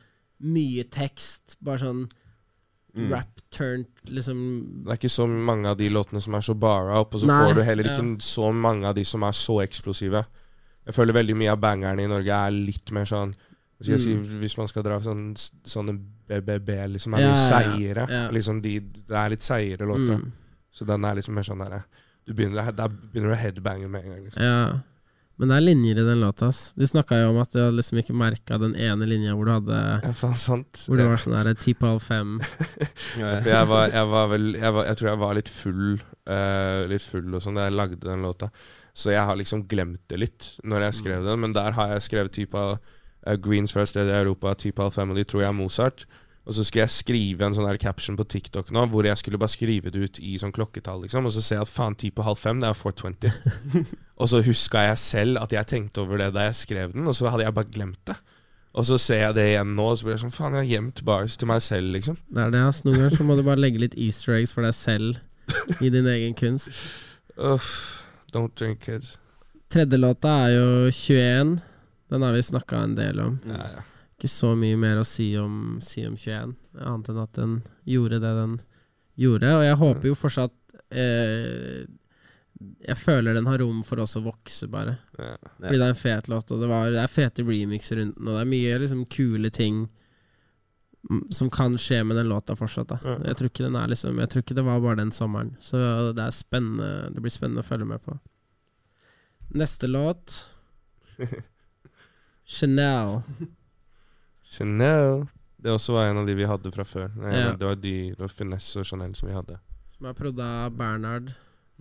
[0.46, 1.58] mye tekst.
[1.66, 2.04] Bare sånn
[2.96, 3.12] Mm.
[3.14, 4.38] rap turned liksom
[4.84, 7.28] Det er ikke så mange av de låtene som er så bara opp, og så
[7.30, 7.94] Nei, får du heller ja.
[7.94, 10.24] ikke så mange av de som er så eksplosive.
[10.86, 13.36] Jeg føler veldig mye av bangerne i Norge er litt mer sånn
[13.82, 14.40] skal jeg Mm.
[14.42, 15.94] Hvis man skal dra sånn, sånne
[16.28, 18.08] BBB, liksom, er Ja, mye ja, seigere.
[18.10, 18.30] ja.
[18.30, 20.18] Liksom de, det er litt seigere låter.
[20.20, 20.32] mm,
[20.72, 21.84] Så den er liksom mer sånn derre
[22.28, 24.24] du begynner, Der begynner du å headbange med en gang.
[24.26, 24.44] Liksom.
[24.44, 24.80] Ja.
[25.40, 26.74] Men det er linjer i den låta, ass.
[26.76, 29.54] Du snakka jo om at du hadde liksom ikke merka den ene linja hvor du
[29.54, 30.82] hadde Ja, sant.
[30.84, 32.34] Hvor det var sånn der ti på halv fem.
[33.22, 36.82] Ja, jeg var, jeg var vel jeg, var, jeg tror jeg var litt full uh,
[36.92, 38.52] Litt full og sånn da jeg lagde den låta.
[38.92, 41.40] Så jeg har liksom glemt det litt når jeg skrev den.
[41.46, 45.46] Men der har jeg skrevet typa uh, Greens First sted i Europa, og de tror
[45.46, 46.04] jeg er Mozart.
[46.50, 49.38] Og så skulle jeg skrive en sånn her caption på TikTok nå, hvor jeg skulle
[49.38, 51.28] bare skrive det ut i sånn klokketall, liksom.
[51.30, 53.30] Og så ser jeg at faen, ti på halv fem, det er 420.
[54.22, 57.14] og så huska jeg selv at jeg tenkte over det da jeg skrev den, og
[57.14, 58.18] så hadde jeg bare glemt det.
[58.80, 60.74] Og så ser jeg det igjen nå, og så blir jeg sånn faen, jeg har
[60.74, 62.18] gjemt bars til meg selv, liksom.
[62.34, 62.82] Det er det, ass.
[62.88, 66.10] Noen ganger så må du bare legge litt easter eggs for deg selv i din
[66.10, 66.74] egen kunst.
[67.38, 67.70] Uff,
[68.34, 69.20] don't drink, kids.
[69.70, 71.60] Tredje låta er jo 21.
[72.10, 73.38] Den har vi snakka en del om.
[73.46, 73.86] Ja, ja.
[74.20, 77.54] Ikke så mye mer å si om, si om 21, annet enn at den
[77.88, 78.58] gjorde det den
[79.16, 79.54] gjorde.
[79.56, 81.86] Og jeg håper jo fortsatt eh,
[82.84, 84.98] Jeg føler den har rom for oss å vokse, bare.
[85.16, 85.38] Ja.
[85.62, 88.28] Fordi det er en fet låt, og det, var, det er fete remixer rundt den,
[88.28, 89.86] og det er mye liksom kule ting
[91.32, 92.92] som kan skje med den låta fortsatt.
[92.92, 92.98] da.
[93.24, 95.54] Jeg tror ikke den er liksom Jeg tror ikke det var bare den sommeren.
[95.64, 95.80] Så
[96.12, 98.18] det er spennende Det blir spennende å følge med på.
[99.56, 100.42] Neste låt
[102.60, 103.22] Chanel.
[104.50, 105.28] Chanel.
[105.62, 107.10] Det også var en av de vi hadde fra før.
[107.20, 107.52] Nei, Ja.
[107.52, 109.58] Det var de, det var Finesse og Chanel som vi hadde.
[109.98, 111.34] Som er prodd av Bernhard.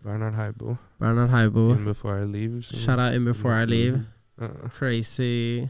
[0.03, 0.77] Bernhard Heibo.
[1.01, 1.73] Bernhard Heibo.
[1.75, 2.63] In Before I Leave.
[2.63, 4.05] som- Shout out In Before I Leave.
[4.41, 5.69] Ja, Crazy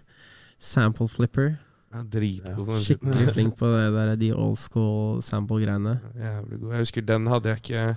[0.59, 1.57] sample flipper.
[1.95, 2.67] ja, dritgod.
[2.67, 6.01] Den Skikkelig flink på det der, de old school sample-greiene.
[6.17, 6.71] Jævlig god.
[6.71, 7.97] Jeg husker den hadde jeg ikke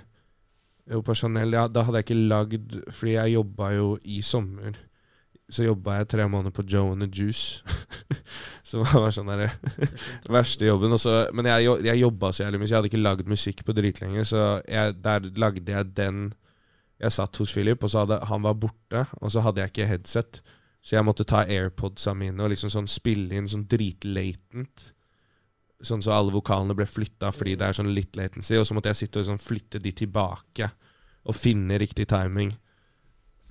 [0.90, 4.72] Jo, på Chanel, ja, da hadde jeg ikke lagd Fordi jeg jobba jo i sommer.
[5.50, 7.62] Så jobba jeg tre måneder på Joe and the Juice.
[8.62, 9.56] Som var sånn der
[10.38, 10.94] verste jobben.
[10.94, 13.74] Også, men jeg, jeg jobba så jævlig mye, så jeg hadde ikke lagd musikk på
[13.76, 14.24] dritlenge.
[14.28, 16.30] Så jeg, der lagde jeg den
[17.02, 19.88] Jeg satt hos Philip, og så hadde han var borte, og så hadde jeg ikke
[19.90, 20.38] headset.
[20.82, 24.92] Så jeg måtte ta airpodsa mine og liksom sånn spille inn sånn dritlatent.
[25.82, 28.54] Sånn så alle vokalene ble flytta fordi det er sånn litt latency.
[28.58, 30.70] Og så måtte jeg sitte og sånn flytte de tilbake
[31.26, 32.54] og finne riktig timing.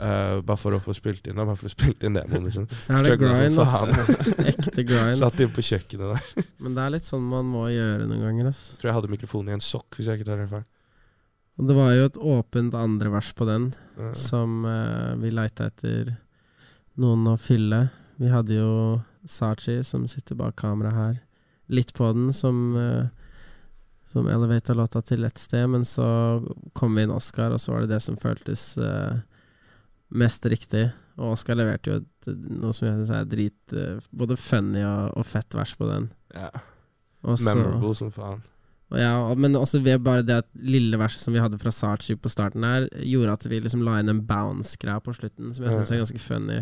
[0.01, 2.47] Eh, bare for å få spilt inn da, bare for å spilt inn demoen.
[2.47, 2.65] Liksom.
[2.89, 3.75] Er det grind, ass.
[3.75, 4.23] faen.
[4.51, 5.17] Ekte grind.
[5.19, 6.45] Satt inn på kjøkkenet der.
[6.63, 8.63] Men det er litt sånn man må gjøre noen ganger, ass.
[8.81, 10.67] Tror jeg hadde mikrofonen i en sokk, hvis jeg ikke tar helt feil.
[11.61, 14.11] Og det var jo et åpent andre vers på den, uh.
[14.17, 16.15] som uh, vi leita etter
[17.01, 17.83] noen å fylle.
[18.17, 18.71] Vi hadde jo
[19.29, 21.19] Sachi, som sitter bak kamera her,
[21.69, 23.03] litt på den, som uh,
[24.11, 26.05] som elevata låta til et sted, men så
[26.75, 29.21] kom vi inn Oscar, og så var det det som føltes eh,
[30.11, 30.91] mest riktig.
[31.17, 35.17] Og Oscar leverte jo et, noe som jeg synes er drit eh, Både funny og,
[35.19, 36.11] og fett vers på den.
[36.35, 36.49] ja.
[37.21, 38.39] Også, Memorable som faen.
[38.89, 42.15] og ja, men også ved bare det at lille verset som vi hadde fra Sarchi
[42.17, 45.75] på starten her, gjorde at vi liksom la inn en bounce-greie på slutten, som jeg
[45.75, 46.57] syns er ganske funny.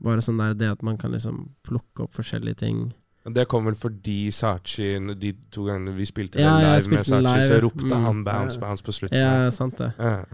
[0.00, 2.92] Bare sånn der det at man kan liksom plukke opp forskjellige ting.
[3.24, 7.26] Men Det kom vel fordi Sachi De to gangene vi spilte Ja, live spilte med
[7.26, 8.04] Sachi, live, så ropte Mm.
[8.06, 9.18] han 'bounce, bounce' på slutten.
[9.18, 9.92] Ja, sant det.
[9.98, 10.24] Ja.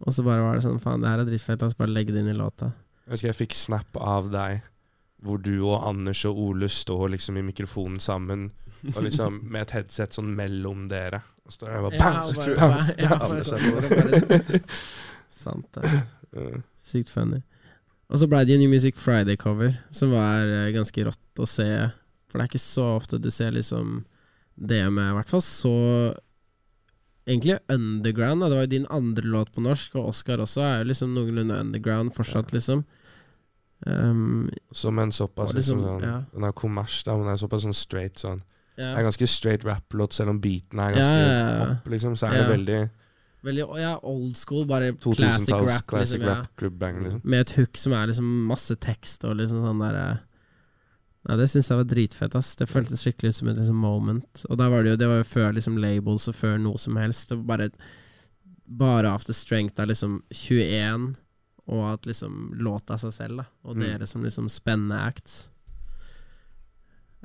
[0.00, 2.14] Og så bare var det sånn, faen, det her er dritfett, la oss bare legge
[2.14, 2.70] det inn i låta.
[3.06, 4.62] Jeg husker jeg fikk snap av deg
[5.20, 8.48] hvor du og Anders og Ole står liksom i mikrofonen sammen
[8.94, 11.20] og liksom med et headset sånn mellom dere.
[11.44, 14.70] Og står der og bare bare sånn,
[15.40, 15.92] Sant det.
[16.80, 17.42] Sykt funny.
[18.10, 21.68] Og så ble det en New Music Friday-cover, som var eh, ganske rått å se.
[22.30, 24.00] For det er ikke så ofte du ser liksom
[24.60, 25.74] det med I hvert fall så
[27.26, 28.42] Egentlig underground.
[28.42, 28.48] Da.
[28.48, 31.58] Det var jo din andre låt på norsk, og Oscar også er jo liksom noenlunde
[31.60, 32.84] underground fortsatt, liksom.
[33.86, 36.16] Um, Som en såpass liksom, liksom, sånn ja.
[36.34, 38.42] Den er kommers, da, men den er såpass sånn straight sånn.
[38.76, 38.92] ja.
[38.92, 42.16] Er ganske straight rap-låt, selv om beaten er ganske ja, pop, liksom.
[42.16, 42.80] Så er det veldig
[43.40, 45.86] Veldig ja, old school, bare classic 2000-talls rap.
[45.88, 47.20] classic liksom, rap liksom.
[47.24, 50.04] Med et hook som er liksom masse tekst og liksom sånn derre
[51.28, 52.54] Ja, det syns jeg var dritfett, ass.
[52.56, 54.44] Det føltes skikkelig ut som et liksom moment.
[54.48, 56.96] Og da var det jo Det var jo før liksom labels og før noe som
[56.96, 57.28] helst.
[57.28, 57.70] Det var bare
[58.70, 61.16] Bare After Strength av liksom 21,
[61.66, 63.44] og at liksom låta seg selv, da.
[63.64, 63.82] Og Mm.
[63.82, 65.48] dere som liksom spennende acts.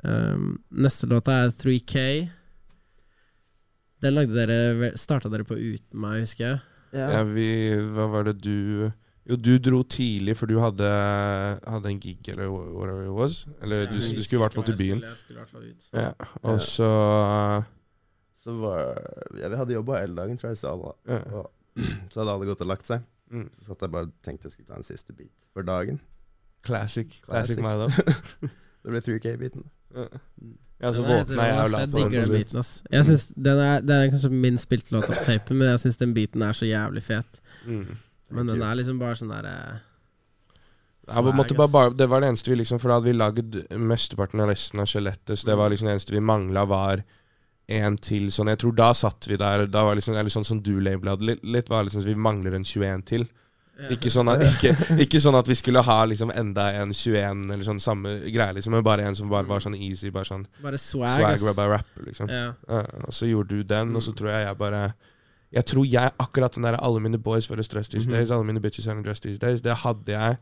[0.04, 2.28] Um, neste låta er 3K.
[4.02, 6.60] Den lagde dere Starta dere på uten meg, husker jeg.
[6.92, 7.46] Ja, vi
[7.94, 8.92] Hva var det du
[9.26, 10.86] Jo, du dro tidlig, for du hadde,
[11.66, 13.40] hadde en gig, eller whatever it was.
[13.62, 15.00] Eller du, du skulle i hvert fall til byen.
[15.02, 15.88] Jeg skulle hvert fall ut.
[15.92, 16.12] Ja, Ja.
[16.42, 16.90] og så
[18.44, 18.78] Så var
[19.40, 21.18] Ja, vi hadde jobba hele dagen, tror jeg, så alle, ja.
[21.34, 21.50] og,
[22.12, 23.02] så hadde alle gått og lagt seg.
[23.30, 23.48] mm.
[23.58, 25.98] Så satt jeg bare tenkte jeg skulle ta en siste bit for dagen.
[26.62, 27.06] Classic.
[27.26, 27.56] Classic.
[27.56, 27.88] Classic Milo.
[28.86, 29.64] Det ble 3K-biten.
[29.96, 30.04] Ja,
[30.82, 32.30] ja så er våkna jeg og la på den den.
[32.30, 32.82] biten, ass.
[32.92, 35.96] Jeg synes den er, den er kanskje min spilte låt opp tapen, men jeg syns
[35.98, 37.40] den biten er så jævlig fet.
[37.66, 37.96] Mm.
[38.30, 39.80] Men den er liksom bare sånn derre
[41.06, 43.60] Ja, en måte bare, det var det eneste vi liksom For da hadde vi lagd
[43.78, 47.04] mesteparten av resten av skjelettet, så det var liksom det eneste vi mangla, var
[47.68, 50.60] en til sånn Jeg tror da satt vi der Da var liksom, eller sånn som
[50.62, 53.26] du labela det litt, var liksom vi mangler en 21 til.
[53.92, 54.70] Ikke sånn at, ikke,
[55.04, 58.72] ikke sånn at vi skulle ha liksom enda en 21, eller sånn samme greie, liksom,
[58.72, 62.06] men bare en som bare var sånn easy, bare sånn Bare swag, swag, bare rapper,
[62.06, 62.30] liksom.
[62.32, 62.54] Ja.
[62.70, 64.16] Ja, og så gjorde du den, og så Mm.
[64.16, 64.80] tror jeg jeg bare
[65.56, 68.14] Jeg tror jeg akkurat den der 'Alle mine boys for stress these Mhm.
[68.16, 70.36] days', 'Alle mine bitches are dressed these days', det hadde jeg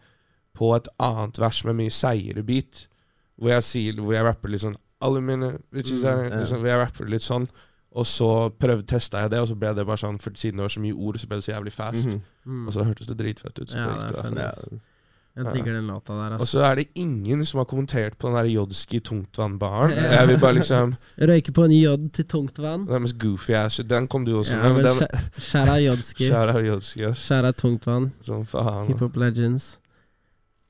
[0.55, 2.89] på et annet vers med mye seigere beat,
[3.39, 6.67] hvor jeg sier Hvor jeg rapper litt sånn 'Alle mine bitches Mm, are liksom, Hvor
[6.67, 7.49] jeg rapper litt sånn.
[7.97, 10.63] Og så prøvde testa jeg det, og så ble det bare sånn For siden det
[10.63, 12.09] var så mye ord, så ble det så jævlig fast.
[12.45, 12.67] Mm.
[12.67, 13.69] Og så hørtes det dritfett ut.
[13.71, 14.81] Så Ja, det gikk det
[15.35, 18.37] Jeg digger den låta der, Og så er det ingen som har kommentert på den
[18.37, 19.91] der Jodski tungtvannbaren.
[19.91, 20.21] Ja.
[20.21, 20.95] Jeg vil bare liksom
[21.31, 22.85] Røyke på en jod til tungtvann.
[22.87, 25.03] Den mest goofy ass Den kom du også Ja, med.
[25.37, 25.79] Skjæra
[26.69, 27.03] Jodski.
[27.09, 27.25] Ass.
[27.27, 28.13] Skjæra tungtvann.
[28.23, 28.87] Som faen.
[28.87, 29.81] Hiphop Legends.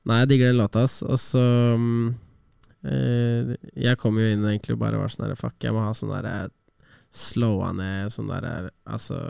[0.05, 1.01] Nei, jeg digger den låta, ass.
[1.05, 1.45] Og så
[1.77, 2.15] um,
[2.81, 5.93] eh, Jeg kom jo inn og egentlig bare var sånn der Fuck, jeg må ha
[5.93, 6.49] sånn derre
[7.13, 9.21] Slowa ned sånn derre Altså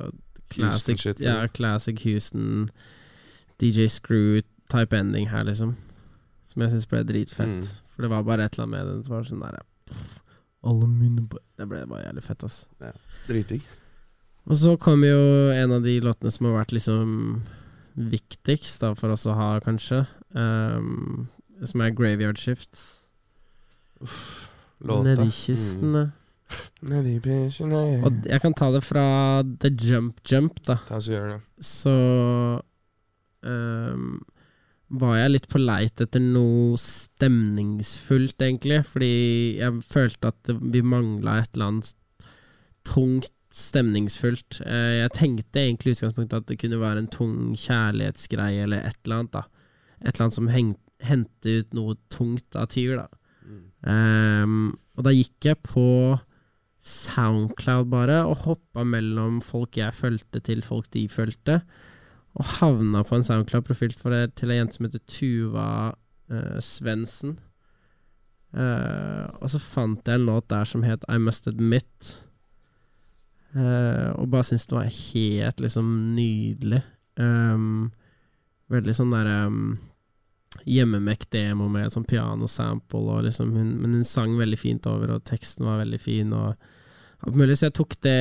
[0.47, 1.47] classic, Houston-shit, ja, ja.
[1.51, 2.69] classic Houston,
[3.59, 4.39] DJ Screw
[4.71, 5.75] type ending her, liksom.
[6.45, 7.49] Som jeg syns ble dritfett.
[7.49, 7.73] Mm.
[7.93, 10.19] For det var bare et eller annet med den som var sånn der pff,
[10.65, 12.57] Alle mine Det ble bare jævlig fett, ass.
[13.29, 13.65] Dritdigg.
[14.45, 15.21] Og så kom jo
[15.53, 17.15] en av de låtene som har vært liksom
[17.95, 20.03] viktigst da for oss å ha, kanskje.
[20.35, 21.27] Um,
[21.63, 22.77] som er Graveyard Shift.
[24.85, 25.07] Låta.
[25.07, 26.09] Nedi kistene.
[26.91, 27.81] Nedi bitchene.
[28.05, 29.05] Og jeg kan ta det fra
[29.41, 30.77] The Jump Jump, da.
[30.89, 31.39] Ta så gjør det.
[31.65, 31.95] Så
[33.47, 34.19] ehm,
[34.87, 38.83] var jeg litt på leit etter noe stemningsfullt, egentlig.
[38.87, 39.15] Fordi
[39.59, 41.95] jeg følte at vi mangla et eller annet
[42.85, 44.59] tungt stemningsfullt.
[44.67, 48.99] Eh, jeg tenkte egentlig i utgangspunktet at det kunne være en tung kjærlighetsgreie eller et
[49.05, 49.37] eller annet.
[49.39, 49.45] da
[50.01, 50.51] et eller annet som
[51.05, 53.07] henter ut noe tungt av Tyr, da.
[53.45, 53.65] Mm.
[53.85, 54.63] Um,
[54.97, 55.87] og da gikk jeg på
[56.85, 61.61] Soundcloud bare, og hoppa mellom folk jeg fulgte, til folk de fulgte.
[62.35, 67.37] Og havna på en Soundcloud-profil til ei jente som heter Tuva uh, Svendsen.
[68.55, 72.13] Uh, og så fant jeg en låt der som het I Must Admit.
[73.55, 76.83] Uh, og bare syntes det var helt liksom nydelig.
[77.15, 77.93] Um,
[78.71, 79.75] veldig sånn derre um,
[80.67, 85.81] hjemmemekk-demo med sånn pianosample, og liksom men hun sang veldig fint over, og teksten var
[85.83, 86.55] veldig fin, og
[87.35, 87.57] mulig.
[87.59, 88.19] Så jeg tok det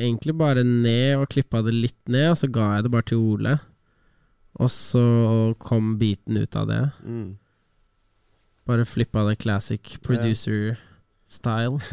[0.00, 3.22] egentlig bare ned og klippa det litt ned, og så ga jeg det bare til
[3.22, 3.58] Ole.
[4.60, 5.04] Og så
[5.62, 6.82] kom beaten ut av det.
[7.04, 7.28] Mm.
[8.68, 10.91] Bare flippa det classic producer style.
[11.32, 11.78] Style.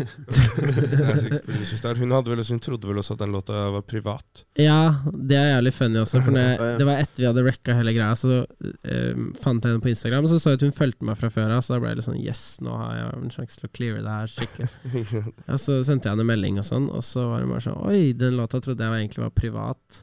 [2.00, 4.42] Hun, hadde vel, hun trodde vel også at den låta var privat.
[4.60, 6.20] Ja, det er jævlig funny også.
[6.26, 9.72] For når jeg, det var etter vi hadde wrecka hele greia, så eh, fant jeg
[9.72, 11.76] henne på Instagram, og så så jeg at hun fulgte meg fra før av, så
[11.76, 14.18] da ble jeg litt sånn Yes, nå har jeg en sjanse til å cleare det
[14.18, 14.70] her skikkelig.
[15.50, 18.02] Ja, så sendte jeg henne melding og sånn, og så var hun bare sånn Oi,
[18.20, 20.02] den låta trodde jeg egentlig var privat.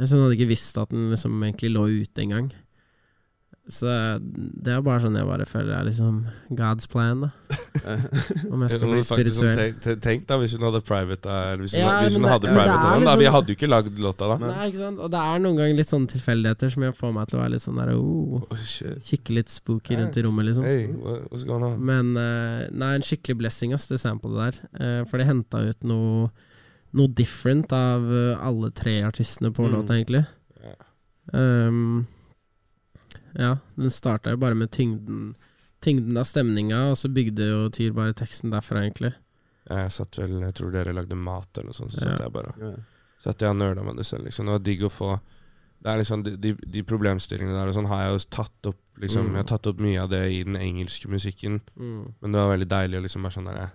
[0.00, 2.52] Så hun hadde ikke visst at den liksom egentlig lå ute engang.
[3.70, 3.86] Så
[4.20, 6.16] det er bare sånn jeg bare føler er liksom
[6.58, 7.28] God's plan, da.
[8.50, 9.56] Om jeg skal bli sånn, spirituell.
[9.80, 11.56] tenk, tenk da hvis hun hadde private der.
[11.62, 13.14] hvis hun, Ja, hvis hun det- hadde private er da.
[13.16, 14.36] Vi liksom- hadde jo ikke lagd låta da.
[14.46, 14.98] Nei, ikke sant?
[14.98, 17.50] Og det er noen ganger litt sånne tilfeldigheter som jeg får meg til å være
[17.56, 18.98] litt sånn der oh, Oh, shit.
[19.06, 20.64] Kikke litt spooky rundt i rommet, liksom.
[20.64, 20.86] Hey,
[21.30, 21.78] what's going on?
[21.84, 24.60] Men uh, nei, en skikkelig blessing, ass, det samplet der.
[24.80, 26.30] Uh, for det henta ut noe
[26.92, 29.74] Noe different av eh, alle tre artistene på Mm.
[29.76, 30.26] låta, egentlig.
[30.60, 31.68] Yeah.
[31.68, 32.04] Um,
[33.38, 35.34] ja, den starta jo bare med tyngden
[35.80, 39.14] Tyngden av stemninga, og så bygde jo Tyr bare teksten derfra, egentlig.
[39.70, 42.10] Jeg satt vel, jeg tror dere lagde mat eller noe sånt, så Ja.
[42.10, 42.72] satt jeg bare Ja.
[43.18, 44.24] Satt jeg og nerda med det selv.
[44.24, 44.44] Liksom.
[44.44, 45.20] Det var digg å få
[45.82, 48.76] Det er liksom De, de, de problemstillingene der og sånn har jeg jo tatt opp
[49.00, 49.32] liksom, Mm.
[49.32, 52.12] Jeg har tatt opp mye av det i den engelske musikken, Mm.
[52.20, 53.70] men det var veldig deilig å liksom bare sånn der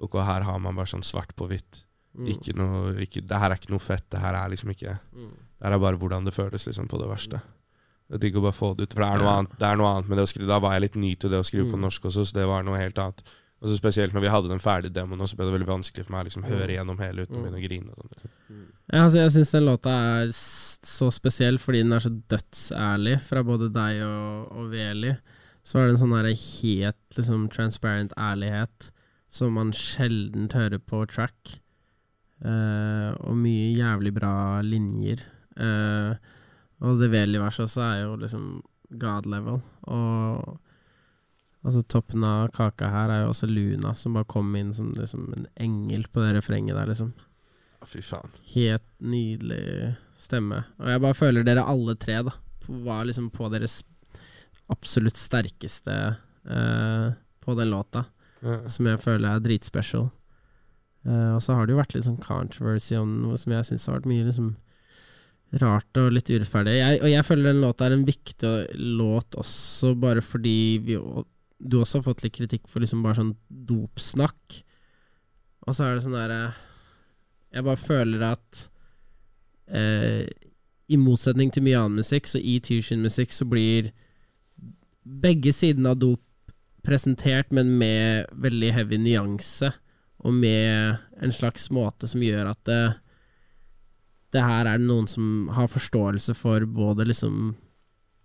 [0.00, 1.84] Ok, her har man bare sånn svart på hvitt.
[2.16, 2.28] Mm.
[2.28, 4.08] Ikke noe ikke, Det her er ikke noe fett.
[4.10, 5.30] Det her er liksom ikke Mm.
[5.58, 7.42] Det her er bare hvordan det føles, liksom, på det verste.
[8.10, 8.92] Det er digg å bare få det ut.
[8.94, 9.38] For det er noe, Ja.
[9.38, 10.46] annet, det er noe annet med det å skrive.
[10.48, 11.84] Da var jeg litt ny til det å skrive på Mm.
[11.88, 13.22] norsk også, så det var noe helt annet.
[13.62, 16.12] Og så Spesielt når vi hadde den ferdige demoen, så ble det veldig vanskelig for
[16.12, 17.44] meg å liksom, høre gjennom hele uten å Mm.
[17.44, 17.90] begynne å grine.
[17.96, 18.30] Og sånt.
[18.92, 23.42] Ja, altså, jeg syns den låta er så spesiell fordi den er så dødsærlig fra
[23.42, 25.16] både deg og, og Veli.
[25.64, 28.90] Så er det en sånn her helt liksom, transparent ærlighet
[29.30, 31.58] som man sjelden hører på track.
[32.44, 35.22] Uh, og mye jævlig bra linjer.
[35.56, 36.16] Eh,
[36.84, 38.46] og det Veli-verset også er jo liksom
[39.00, 39.60] God level.
[39.90, 40.58] Og
[41.64, 45.30] altså toppen av kaka her er jo også Luna, som bare kom inn som liksom
[45.38, 47.14] en engel på det refrenget der, liksom.
[47.84, 48.30] Fy faen.
[48.54, 50.62] Helt nydelig stemme.
[50.80, 52.32] Og jeg bare føler dere alle tre da
[52.68, 53.82] var liksom på deres
[54.72, 55.94] absolutt sterkeste
[56.48, 57.08] eh,
[57.44, 58.06] på den låta,
[58.44, 58.58] Ja.
[58.68, 60.10] som jeg føler er dritspecial.
[61.04, 63.86] Eh, og så har det jo vært litt sånn controversy om noe som jeg syns
[63.88, 64.54] har vært mye liksom
[65.62, 66.74] rart og litt urettferdig.
[66.78, 68.52] Jeg, og jeg føler den låta er en viktig
[68.98, 70.98] låt også, bare fordi vi,
[71.58, 74.60] du også har fått litt kritikk for liksom bare sånn dopsnakk.
[75.64, 76.40] Og så er det sånn derre
[77.54, 78.64] Jeg bare føler at
[79.70, 80.26] eh,
[80.92, 83.92] i motsetning til mye annen musikk, så i Tyrkin-musikk så blir
[85.04, 86.20] begge sidene av dop
[86.84, 89.70] presentert, men med veldig heavy nyanse,
[90.24, 92.82] og med en slags måte som gjør at det,
[94.34, 97.54] det her er det noen som har forståelse for både liksom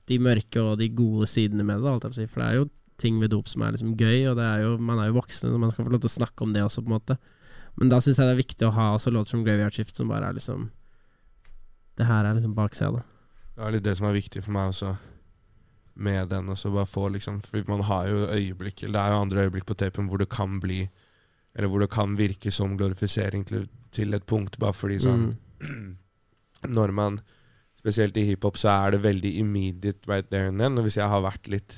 [0.10, 2.26] de mørke og de gode sidene med det, si.
[2.26, 2.70] For det er jo
[3.00, 5.52] ting ved dop som er liksom gøy, og det er jo, man er jo voksne,
[5.54, 7.20] og man skal få lov til å snakke om det også, på en måte.
[7.80, 10.10] Men da syns jeg det er viktig å ha også låter som Graveyard Shift, som
[10.12, 10.70] bare er liksom
[12.00, 13.04] Det her er liksom baksida.
[13.56, 14.96] Det er litt det som er viktig for meg også
[16.00, 16.50] med den.
[16.50, 19.66] Også bare få liksom For man har jo øyeblikk Eller det er jo andre øyeblikk
[19.68, 20.86] på tapen hvor det kan bli
[21.56, 25.38] Eller hvor det kan virke som glorifisering til, til et punkt, bare fordi sånn Mm.
[26.78, 27.20] Når man
[27.80, 30.76] Spesielt i hiphop så er det veldig immediate right there and then.
[30.78, 31.78] Og hvis jeg har vært litt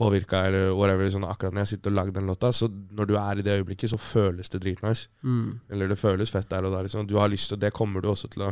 [0.00, 3.14] påvirka eller whatever sånn akkurat når jeg sitter og lager den låta, så når du
[3.20, 5.06] er i det øyeblikket, så føles det dritnice.
[5.22, 5.60] Mm.
[5.70, 6.80] Eller det føles fett der og da.
[6.82, 7.06] Liksom.
[7.06, 8.50] Du har lyst til Det kommer du også til å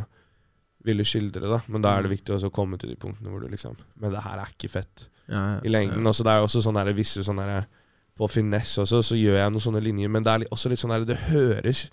[0.87, 1.59] ville skildre, da.
[1.67, 4.13] Men da er det viktig også å komme til de punktene hvor du liksom Men
[4.15, 5.99] det her er ikke fett Ja, ja, i lengden.
[6.05, 6.09] ja.
[6.13, 7.67] Også, det er også sånn der, visse sånne der,
[8.15, 10.95] På finesse også, så gjør jeg noen sånne linjer, men det er også litt sånn
[10.95, 11.89] der Det høres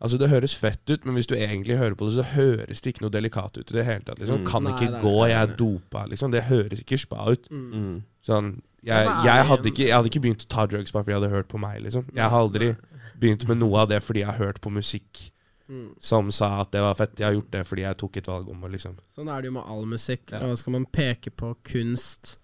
[0.00, 2.90] Altså Det høres fett ut, men hvis du egentlig hører på det, så høres det
[2.92, 4.18] ikke noe delikat ut i det hele tatt.
[4.20, 4.42] Liksom.
[4.42, 4.46] Mm.
[4.50, 5.30] Kan Nei, ikke det er gå, det.
[5.30, 6.02] jeg er dopa.
[6.10, 6.30] Liksom.
[6.34, 7.48] Det høres ikke spa ut.
[7.50, 7.70] Mm.
[7.72, 7.94] Mm.
[8.26, 8.50] Sånn,
[8.84, 11.32] jeg, jeg, hadde ikke, jeg hadde ikke begynt å ta drugs bare fordi jeg hadde
[11.32, 11.80] hørt på meg.
[11.86, 12.04] Liksom.
[12.14, 12.74] Jeg har aldri
[13.16, 15.30] begynt med noe av det fordi jeg har hørt på musikk
[15.66, 15.96] Mm.
[15.98, 17.16] som sa at det var fett.
[17.18, 19.48] Jeg har gjort det fordi jeg tok et valg om å liksom Sånn er det
[19.48, 20.30] jo med all musikk.
[20.30, 20.38] Ja.
[20.46, 22.36] Og skal man peke på kunst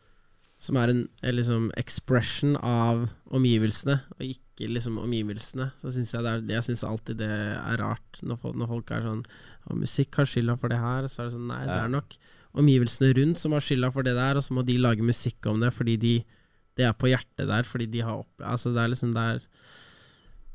[0.62, 6.22] som er en en liksom expression av omgivelsene, og ikke liksom omgivelsene, så syns jeg
[6.22, 9.24] det er Jeg synes alltid det er rart når folk, når folk er sånn
[9.70, 11.08] Og musikk har skylda for det her.
[11.08, 12.14] Så er det sånn Nei, det er nok
[12.52, 15.62] omgivelsene rundt som har skylda for det der, og så må de lage musikk om
[15.62, 16.14] det fordi de
[16.76, 18.32] Det er på hjertet der, fordi de har opp...
[18.40, 19.42] Altså, det er liksom Det er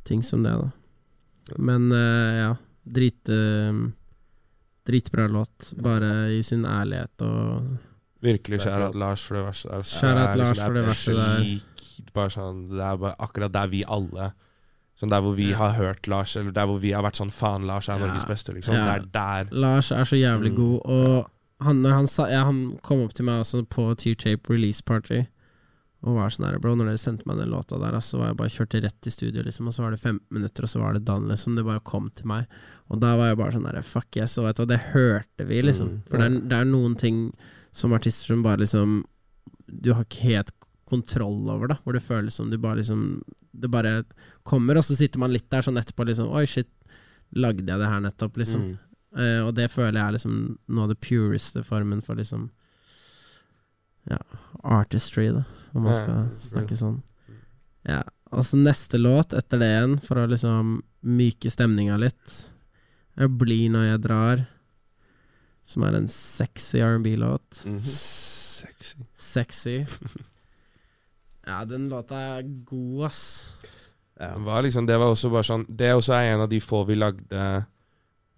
[0.07, 1.57] ting som det, da.
[1.59, 2.51] Men uh, ja.
[2.87, 3.27] Drit...
[3.29, 3.91] uh,
[4.87, 7.75] dritbra låt, bare i sin ærlighet og
[8.23, 9.81] Virkelig kjære at Lars for det verste der.
[9.81, 12.11] Kjære at er Lars liksom- for det verste der.
[12.13, 14.33] Bare sånn, det er bare akkurat der vi alle
[14.97, 17.67] Sånn Der hvor vi har hørt Lars, eller der hvor vi har vært sånn Faen,
[17.67, 18.07] Lars er Ja.
[18.07, 18.73] Norges beste, liksom.
[18.73, 18.97] Ja.
[18.97, 19.55] Det er der.
[19.55, 20.55] Lars er så jævlig Mm.
[20.55, 21.29] god, og
[21.61, 25.27] han, når han, sa, ja, han kom opp til meg også på T-Tape release party
[26.03, 28.37] og var sånn her Bro, når dere sendte meg den låta der, så var jeg
[28.37, 30.93] bare kjørte rett i studio, liksom, og så var det 15 minutter, og så var
[30.93, 31.55] det Dan, liksom.
[31.55, 32.47] Det bare kom til meg.
[32.89, 35.45] Og da var jeg bare sånn der Fuck yes, og vet du hva, det hørte
[35.47, 35.89] vi, liksom.
[35.89, 36.01] Mm.
[36.09, 37.33] For det er, det er noen ting
[37.77, 39.03] som artister som bare liksom
[39.67, 40.53] Du har ikke helt
[40.87, 41.77] kontroll over, da.
[41.83, 44.03] Hvor det føles som du bare liksom Det bare
[44.43, 46.71] kommer, og så sitter man litt der sånn etterpå, liksom Oi, shit,
[47.35, 48.63] lagde jeg det her nettopp, liksom?
[48.63, 48.75] Mm.
[49.17, 50.37] Uh, og det føler jeg er liksom
[50.67, 52.49] noe av det pureste formen for liksom
[54.07, 54.19] Ja,
[54.63, 55.43] artistry, da,
[55.75, 57.01] om man skal snakke sånn.
[57.87, 62.33] Ja, Altså, neste låt etter det igjen, for å liksom myke stemninga litt,
[63.15, 64.45] blir 'Bli når jeg drar',
[65.67, 67.63] som er en sexy R&B-låt.
[67.67, 67.79] Mhm.
[67.83, 68.95] Sexy.
[69.13, 69.77] Sexy.
[71.47, 73.53] Ja, den låta er god, ass.
[74.19, 74.33] Ja.
[74.35, 76.81] Det var liksom, det var også bare sånn Det også er en av de få
[76.89, 77.43] vi lagde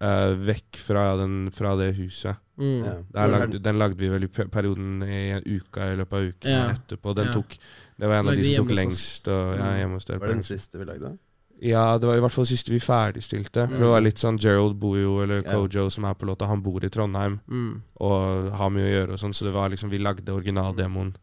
[0.04, 2.38] uh, vekk fra, den, fra det huset.
[2.60, 2.84] Mm.
[2.86, 3.26] Ja.
[3.32, 6.68] Lagde, den lagde vi vel i perioden i en uke i løpet av uken Ja.
[6.76, 7.16] etterpå.
[7.18, 7.34] Den Ja.
[7.40, 7.58] tok
[8.00, 9.28] Det var en av de som tok lengst.
[9.28, 9.80] Og, ja, Mm.
[9.80, 10.20] hjemme hos dere.
[10.20, 11.18] Var det den siste vi lagde?
[11.62, 13.66] Ja, det var i hvert fall det siste vi ferdigstilte.
[13.68, 13.90] For det Mm.
[13.92, 16.80] var litt sånn Gerald bor jo, eller Kojo Kojo som er på låta, han bor
[16.84, 17.82] i Trondheim Mm.
[18.00, 21.16] og har mye å gjøre og sånn, så det var liksom Vi lagde originaldemoen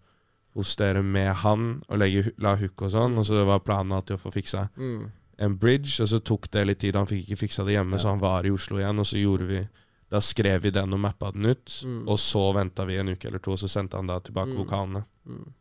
[0.55, 4.17] hos dere med han, og legge, la hook og sånn, og så var planen alltid
[4.17, 5.11] å få fiksa Mm.
[5.39, 7.99] en bridge, og så tok det litt tid, han fikk ikke fiksa det hjemme, Ja.
[7.99, 9.69] så han var i Oslo igjen, og så gjorde vi
[10.09, 12.07] Da skrev vi den og mappa den ut, Mm.
[12.09, 14.65] og så venta vi en uke eller to, og så sendte han da tilbake Mm.
[14.65, 15.05] vokalene.
[15.29, 15.53] Mm.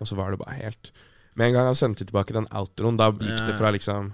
[0.00, 0.92] Og så var det bare helt
[1.40, 3.46] Med en gang han sendte tilbake den outroen, da gikk Ja.
[3.48, 4.12] det fra liksom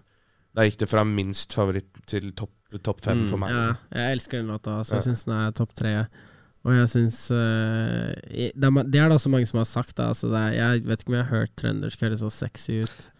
[0.56, 3.28] Da gikk det fra minst favoritt til topp top fem Mm.
[3.30, 3.50] for meg.
[3.50, 4.78] Ja, jeg elsker den låta.
[4.78, 4.94] Altså.
[4.96, 6.06] Jeg syns den er topp tre.
[6.66, 9.94] Og jeg syns uh, det, er, det er det også mange som har sagt.
[9.96, 10.08] Da.
[10.10, 13.10] Altså, det er, jeg vet ikke om jeg har hørt trøndersk høres så sexy ut.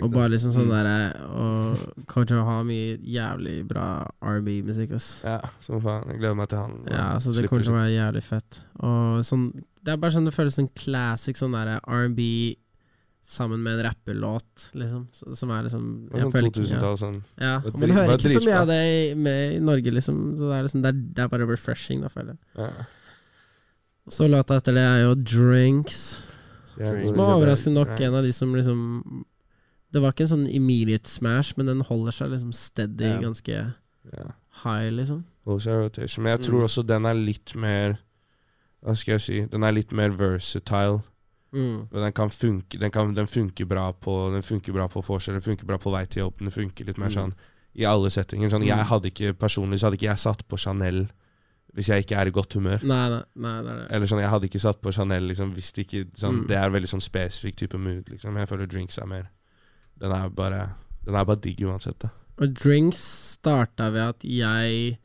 [0.00, 0.74] Og bare liksom sånn Mm.
[0.74, 5.20] derre Og Kojo har mye jævlig bra R&B-musikk, ass.
[5.24, 6.08] Ja, som faen.
[6.10, 8.62] Jeg gleder meg til han Ja, altså det kommer til å være jævlig fett.
[8.80, 9.52] Og sånn
[9.84, 12.56] Det er bare sånn det føles som classic sånn derre R&B
[13.26, 15.06] sammen med en rappelåt, liksom.
[15.34, 16.50] Som er liksom jeg Sånn ikke- ja.
[16.78, 17.16] 2000-tall sånn.
[17.42, 20.36] Ja, og man hører ikke så mye av det med, i Norge, liksom.
[20.38, 22.38] Så det er, liksom det, er, det er bare refreshing, da, føler jeg.
[22.56, 22.86] Ja.
[24.08, 26.22] Så låta etter det er jo Drinks.
[26.76, 27.08] Drinks.
[27.10, 28.06] Som er overraskende nok Ja.
[28.06, 29.24] en av de som liksom
[29.92, 33.20] Det var ikke en sånn immediate smash, men den holder seg liksom steady, Ja.
[33.20, 33.74] ganske
[34.62, 35.24] high, liksom.
[35.46, 36.22] Holder seg rotation.
[36.24, 36.64] Men jeg tror Mm.
[36.64, 37.98] også den er litt mer
[38.84, 41.02] Hva skal jeg si Den er litt mer versatile.
[41.54, 41.88] Mm.
[41.92, 45.40] Den kan funke Den, kan, den funker bra på Den funker bra på vorset, den
[45.42, 46.38] funker bra på vei til jobb.
[46.38, 47.14] Den funker litt mer Mm.
[47.14, 47.32] sånn
[47.76, 48.50] i alle settinger.
[48.50, 48.66] Sånn, Mm.
[48.66, 51.08] jeg hadde ikke Personlig så hadde ikke jeg satt på Chanel
[51.76, 52.82] hvis jeg ikke er i godt humør.
[52.82, 53.92] Nei, nei, nei, det det.
[53.92, 56.46] Eller sånn, Jeg hadde ikke satt på Chanel liksom, hvis det ikke sånn, Mm.
[56.48, 58.08] Det er veldig sånn spesifikk type mood.
[58.10, 58.34] Liksom.
[58.36, 59.28] Jeg føler drinks er mer
[59.98, 61.98] Den er bare Den er bare digg uansett.
[62.00, 62.08] Da.
[62.38, 62.98] Og Drinks
[63.38, 64.98] starta ved at jeg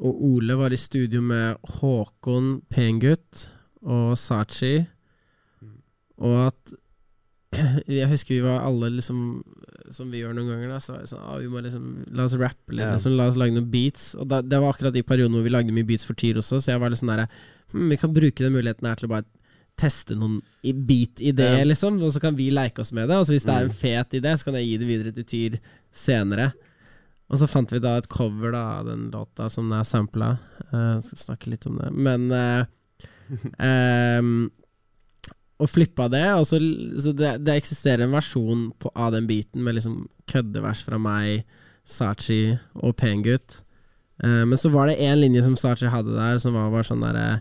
[0.00, 3.48] og Ole var i studio med Håkon Pengutt
[3.86, 4.86] og Sachi, Mm.
[6.18, 6.74] Og at
[7.86, 9.18] Jeg husker vi var alle liksom
[9.94, 10.78] Som vi gjør noen ganger, da.
[10.82, 11.84] Så var sånn ah, vi må liksom
[12.16, 13.14] La oss rappe litt, liksom.
[13.18, 14.08] La oss lage noen beats.
[14.18, 16.58] Og da, det var akkurat i perioden hvor vi lagde mye beats for Tyr også,
[16.58, 17.28] så jeg var litt sånn derre
[17.72, 19.26] hm, Vi kan bruke den muligheten her til å bare
[19.78, 21.64] teste noen beat-ideer, Ja.
[21.66, 21.96] liksom.
[22.02, 23.16] Og så kan vi leke oss med det.
[23.18, 23.78] Og så hvis det er en Mm.
[23.80, 25.56] fet idé, så kan jeg gi det videre til Tyr
[25.90, 26.52] senere.
[27.30, 30.28] Og så fant vi da et cover da av den låta som den er sampla.
[30.72, 31.90] Uh, skal snakke litt om det.
[31.92, 32.64] Men uh,
[33.58, 34.50] ehm,
[35.62, 36.24] Og flippa det.
[36.34, 36.58] Og så,
[36.98, 41.44] så det, det eksisterer en versjon på, av den biten med liksom køddevers fra meg,
[41.84, 43.60] Sachi og Pengutt.
[44.22, 47.02] Uh, men så var det én linje som Sachi hadde der, som var bare sånn
[47.02, 47.40] derre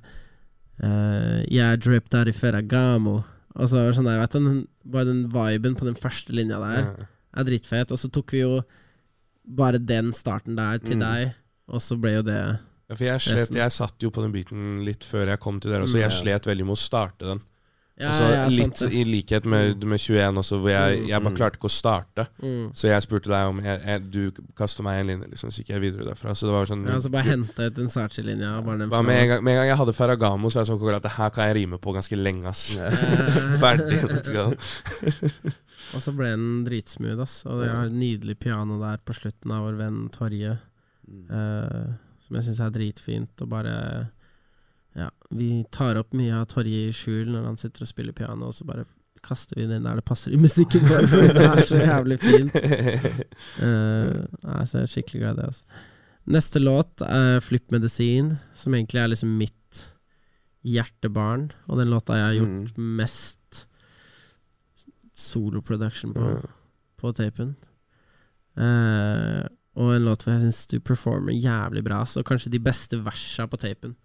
[0.83, 3.19] uh, Jeg dripped out i Ferragamo.
[3.53, 6.57] Og så var sånn der, vet du, den, bare den viben på den første linja
[6.61, 7.07] der Ja.
[7.37, 7.91] er dritfet.
[7.93, 8.61] Og så tok vi jo
[9.45, 11.03] bare den starten der til Mm.
[11.05, 11.33] deg,
[11.67, 12.37] og så ble jo det
[12.89, 15.71] Ja, for jeg, slet, jeg satt jo på den biten litt før jeg kom til
[15.71, 17.41] dere, så Mm, jeg slet veldig med å starte den.
[18.01, 18.87] Ja, og så ja, sant litt det.
[18.97, 21.35] i likhet med, med 21 også, hvor jeg, jeg bare Mm.
[21.37, 22.23] klarte ikke å starte.
[22.41, 22.71] Mm.
[22.73, 25.69] Så jeg spurte deg om jeg, jeg, Du kaster meg en linje, liksom, så gikk
[25.75, 26.33] jeg videre derfra.
[26.33, 27.87] Så det var sånn Ja, altså bare henta ut en
[28.89, 31.29] Bare med, med en gang jeg hadde Ferragamo, så var jeg sånn at det her
[31.37, 32.65] kan jeg rime på ganske lenge, ass.
[33.61, 34.47] Ferdig, let's go.
[35.93, 37.37] Og så ble den dritsmooth, ass.
[37.45, 40.57] Og det er et nydelig piano der på slutten av vår venn Torje,
[41.03, 41.25] Mm.
[41.29, 43.41] eh, som jeg syns er dritfint.
[43.43, 43.73] Og bare
[44.95, 48.51] Ja, vi tar opp mye av Torje i skjul når han sitter og spiller piano,
[48.51, 48.85] og så bare
[49.23, 52.19] kaster vi det inn der det passer i musikken vår, for det er så jævlig
[52.21, 52.57] fint.
[53.63, 55.49] Uh, nei, så jeg er skikkelig glad i det.
[55.49, 55.81] Altså.
[56.33, 59.83] Neste låt er 'Flipp Medisin', som egentlig er liksom mitt
[60.63, 63.65] hjertebarn, og den låta jeg har gjort mest
[65.13, 66.53] solo-production på, Ja.
[66.97, 67.55] på tapen.
[68.57, 69.43] Uh,
[69.75, 73.47] og en låt hvor jeg syns du performer jævlig bra, så kanskje de beste versa
[73.47, 73.95] på tapen.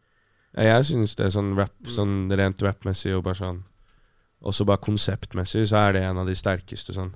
[0.57, 1.91] Ja, jeg syns det er sånn rap, Mm.
[1.91, 3.63] sånn rent rappmessig og bare sånn
[4.43, 7.13] Også bare konseptmessig så er det en av de sterkeste sånn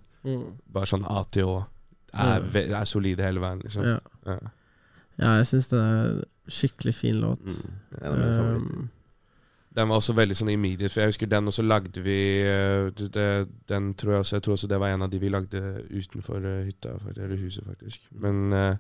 [0.72, 1.66] Bare sånn A til Å
[2.14, 2.74] er, Mm.
[2.74, 3.84] er solide hele veien, liksom.
[3.84, 4.38] Ja, Ja.
[5.18, 7.40] ja jeg syns det er skikkelig fin låt.
[7.40, 7.70] Mm.
[8.02, 8.10] Ja.
[8.56, 8.90] Um,
[9.74, 13.48] Den var også veldig sånn immediate, for jeg husker den også lagde vi eh, det,
[13.66, 16.44] Den tror jeg også Jeg tror også det var en av de vi lagde utenfor
[16.44, 18.00] eh, hytta, eller huset, faktisk.
[18.12, 18.76] Men eh,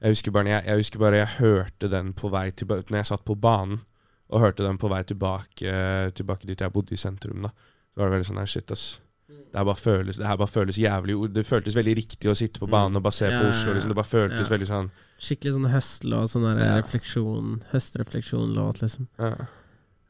[0.00, 3.06] jeg husker bare jeg, jeg husker bare jeg hørte den på vei tilbake Når jeg
[3.06, 3.80] satt på banen
[4.28, 7.48] og hørte den på vei tilbake Tilbake dit jeg bodde i sentrum, da.
[7.94, 9.00] Så var det veldig sånn her Shit, ass.
[9.28, 12.60] Det her bare føles, det her bare føles jævlig Det føltes veldig riktig å sitte
[12.60, 13.72] på banen og bare se Ja, på Oslo.
[13.74, 13.88] Liksom.
[13.88, 14.56] Det bare føltes Ja.
[14.56, 16.74] veldig sånn skikkelig sånn høstlåt, sånn der Ja.
[16.78, 19.08] refleksjon, høstrefleksjon-låt, liksom.
[19.18, 19.32] ja.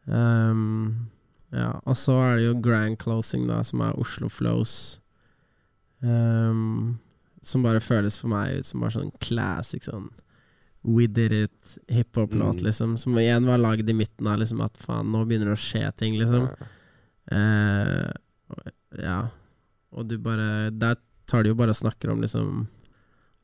[0.07, 1.09] Um,
[1.53, 4.99] ja, og så er det jo grand closing, da, som er Oslo Flows.
[6.03, 6.99] Um,
[7.43, 10.09] som bare føles for meg ut som bare sånn classic sånn
[10.84, 12.64] We did it, hiphop-låt, Mm.
[12.64, 12.97] liksom.
[12.99, 15.97] Som igjen var lagd i midten av liksom at faen, nå begynner det å skje
[15.97, 16.47] ting, liksom.
[16.49, 18.12] Ja.
[18.51, 18.72] Og-
[19.03, 19.28] ja.
[19.93, 22.68] Og du bare Der tar de jo bare og snakker om liksom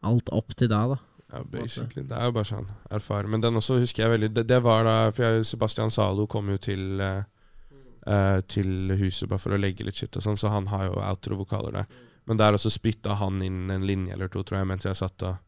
[0.02, 0.98] alt opp til deg, da.
[1.32, 2.02] Ja, basically.
[2.06, 3.28] Det er jo bare sånn erfare.
[3.28, 6.48] Men den også husker jeg veldig Det, det var da For jeg, Sebastian Zalo kom
[6.48, 10.66] jo til eh, Til huset bare for å legge litt shit og sånn, så han
[10.66, 11.86] har jo outro-vokaler der.
[12.28, 15.24] Men der også spytta han inn en linje eller to, tror jeg, mens jeg satt
[15.28, 15.40] og,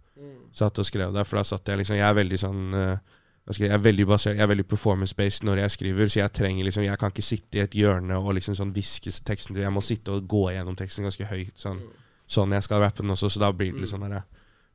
[0.57, 1.29] satt og skrev der.
[1.29, 3.15] For da satt jeg liksom Jeg er veldig sånn eh,
[3.47, 6.87] jeg, er veldig basert Jeg er veldig performance-based når jeg skriver, så jeg trenger liksom
[6.87, 9.85] Jeg kan ikke sitte i et hjørne og liksom sånn hviske teksten til Jeg må
[9.85, 11.53] sitte og gå gjennom teksten ganske høyt.
[11.61, 11.85] Sånn,
[12.27, 14.25] sånn jeg skal rappe den også, så da blir det litt sånn der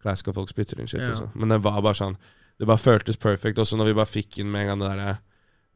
[0.01, 1.03] Classic og folk spytter inn shit.
[1.05, 1.27] Ja.
[1.35, 2.15] Men det var bare sånn
[2.57, 3.57] Det bare føltes perfect.
[3.57, 5.13] Også når vi bare fikk inn med en gang det derre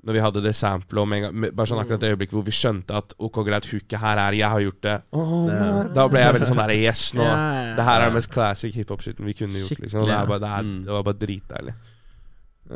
[0.05, 2.45] Når vi hadde det samplet om med en gang Bare sånn akkurat det øyeblikket hvor
[2.45, 4.97] vi skjønte at OK, greit, hooket her er Jeg har gjort det.
[5.17, 5.69] Oh, Ja.
[5.95, 7.75] Da ble jeg veldig sånn der Yes, nå Ja, ja, ja.
[7.79, 9.79] Det her er den mest classic hiphop-shiten vi kunne gjort.
[9.81, 10.05] Liksom.
[10.05, 11.73] Det, er bare, det, er, det var bare dritdeilig.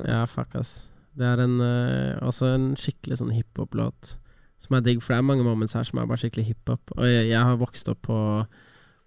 [0.06, 0.74] Ja, fuck, ass.
[1.18, 4.16] Det er en, uh, en skikkelig sånn hiphop-låt
[4.60, 6.92] som er digg, for det er mange moments her som er bare skikkelig hiphop.
[6.98, 8.20] Og jeg, jeg har vokst opp på,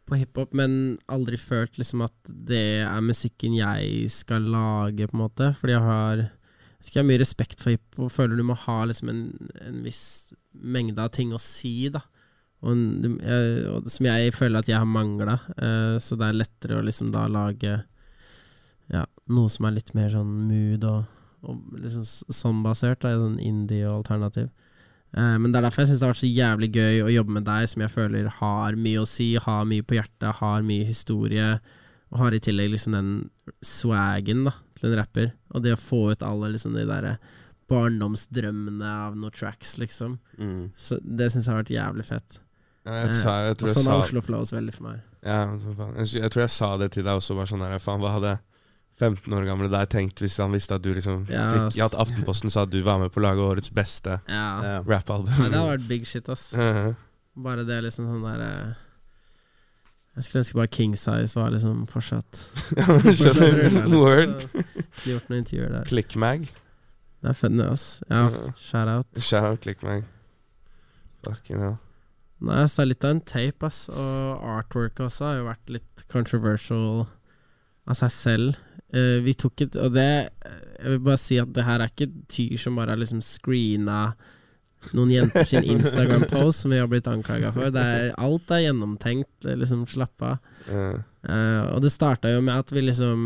[0.09, 5.25] på hiphop, men aldri følt liksom at det er musikken jeg skal lage, på en
[5.27, 5.51] måte.
[5.59, 6.25] Fordi jeg har
[6.83, 9.23] vet ikke, har mye respekt for hiphop føler du må ha liksom en,
[9.63, 12.03] en viss mengde av ting å si, da.
[12.63, 12.79] Og,
[13.23, 15.39] jeg, og som jeg føler at jeg har mangla.
[15.57, 17.81] Eh, så det er lettere å liksom da lage
[18.93, 21.09] ja, noe som er litt mer sånn mood og,
[21.43, 23.03] og liksom sånn basert.
[23.03, 24.51] Da, sånn indie og alternativ.
[25.13, 27.39] Eh, men det er derfor jeg syns det har vært så jævlig gøy å jobbe
[27.39, 30.87] med deg, som jeg føler har mye å si, har mye på hjertet, har mye
[30.89, 31.49] historie,
[32.13, 33.13] og har i tillegg liksom den
[33.65, 35.31] swagen da, til en rapper.
[35.57, 37.17] Og det å få ut alle liksom de derre
[37.73, 40.19] barndomsdrømmene av noen tracks, liksom.
[40.39, 40.71] Mm.
[40.77, 42.41] Så det syns jeg har vært jævlig fett.
[42.85, 45.03] Ja, jeg, sa, jeg, Og tror og sånn har Oslo Flows veldig for meg.
[45.23, 45.43] ja,
[46.03, 47.37] jeg, jeg tror jeg sa det til deg også.
[47.39, 48.33] Bare sånn her, faen, Hva hadde
[48.99, 51.79] 15 år gamle deg tenkt hvis han visste at du liksom Ja, fikk.
[51.79, 54.83] Ja, at Aftenposten sa at du var med på å lage årets beste Ja.
[54.85, 55.33] Rappalbum?
[55.33, 56.51] Ja, det hadde vært big shit, ass.
[56.59, 56.93] Ja.
[57.33, 58.81] Bare det liksom sånn der eh,
[60.17, 62.43] Jeg skulle ønske bare King Size var liksom fortsatt
[63.17, 63.95] Skjønner du?
[63.97, 64.43] Word.
[64.59, 65.87] Ikke gjort noen intervjuer der.
[65.89, 66.43] Clickmag.
[67.23, 67.87] Det er funny, ass.
[68.11, 68.51] Ja, Ja.
[68.59, 69.23] shout out.
[69.23, 70.05] Shout out Clickmag.
[71.25, 71.79] Fucking hell.
[72.43, 73.85] Nei, så det er litt av en tape, ass.
[73.95, 77.05] Og artwork også har jo vært litt controversial
[77.87, 78.59] av seg selv.
[78.93, 80.05] Uh, vi tok et Og det
[80.37, 84.11] Jeg vil bare si at det her er ikke tyr som bare har liksom screena
[84.91, 87.71] noen jenter sin Instagram-post, som vi har blitt anklaga for.
[87.75, 89.47] Det er, alt er gjennomtenkt.
[89.47, 90.53] Liksom, slapp av.
[90.69, 91.01] Uh.
[91.23, 93.21] Uh, og det starta jo med at vi liksom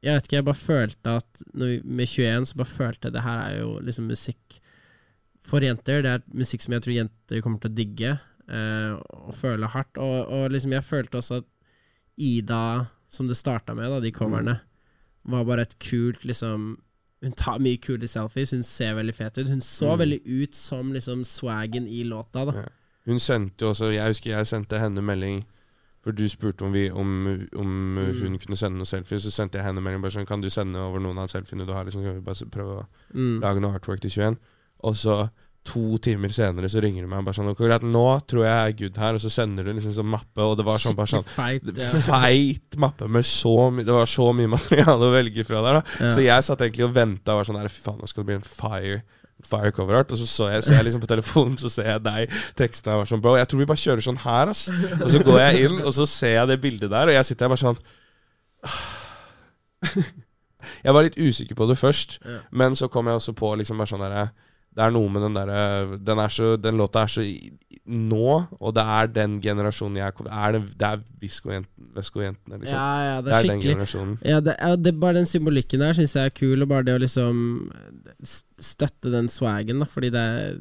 [0.00, 3.24] Jeg vet ikke, jeg bare følte at vi, med 21 så bare følte jeg det
[3.24, 4.60] her er jo liksom musikk
[5.44, 6.04] for jenter.
[6.04, 8.94] Det er musikk som jeg tror jenter kommer til å digge uh,
[9.26, 10.00] og føle hardt.
[10.00, 11.50] Og, og liksom jeg følte også at
[12.20, 14.58] Ida, som det starta med, da, de coverne,
[15.30, 16.74] var bare et kult liksom
[17.22, 19.48] Hun tar mye kule selfies, hun ser veldig fet ut.
[19.48, 19.98] Hun så Mm.
[19.98, 22.52] veldig ut som liksom swaggen i låta, da.
[22.52, 22.64] Ja.
[23.06, 25.44] Hun sendte jo også Jeg husker jeg sendte henne melding
[26.02, 27.66] For du spurte om, vi, om, om
[27.98, 28.20] Mm.
[28.22, 29.20] hun kunne sende noen selfies.
[29.22, 31.72] Så sendte jeg henne melding bare sånn Kan du sende over noen av selfiene du
[31.74, 31.84] har?
[31.84, 33.40] Liksom, kan vi bare prøve å Mm.
[33.42, 34.38] lage noe artwork til 21?
[34.82, 35.28] Og så
[35.64, 38.72] to timer senere så ringer du meg og bare sånn greit, nå tror jeg jeg
[38.72, 39.14] er good her.
[39.18, 41.90] Og så sender du liksom sånn mappe, og det var sånn bare sånn Feit, ja.
[42.08, 45.80] Feit mappe med så mye Det var så mye materiale å velge fra der.
[45.80, 46.10] da Ja.
[46.16, 48.38] Så jeg satt egentlig og venta og var sånn Fy faen, nå skal det bli
[48.40, 49.02] en fire
[49.44, 52.02] Fire cover art Og så så jeg, ser jeg liksom på telefonen Så ser jeg
[52.04, 54.66] deg teksten og var sånn Bro, jeg tror vi bare kjører sånn her ass
[55.00, 57.46] Og så går jeg inn Og så ser jeg det bildet der Og jeg sitter
[57.48, 57.80] her bare sånn
[60.84, 62.40] Jeg var litt usikker på det først Ja.
[62.52, 64.32] Men så kom jeg også på liksom bare sånn der,
[64.80, 65.50] Det er noe med den der
[66.00, 67.24] Den, er den låta er så
[67.90, 68.26] nå
[68.60, 72.74] Og det er den generasjonen jeg er det, det er Visco-jentene liksom.
[72.76, 75.82] ja, ja, det det er er den generasjonen Ja, det, ja, det, bare den symbolikken
[75.82, 77.40] der syns jeg er kul, og bare det å liksom
[78.60, 80.60] støtte den swaggen, da, fordi det er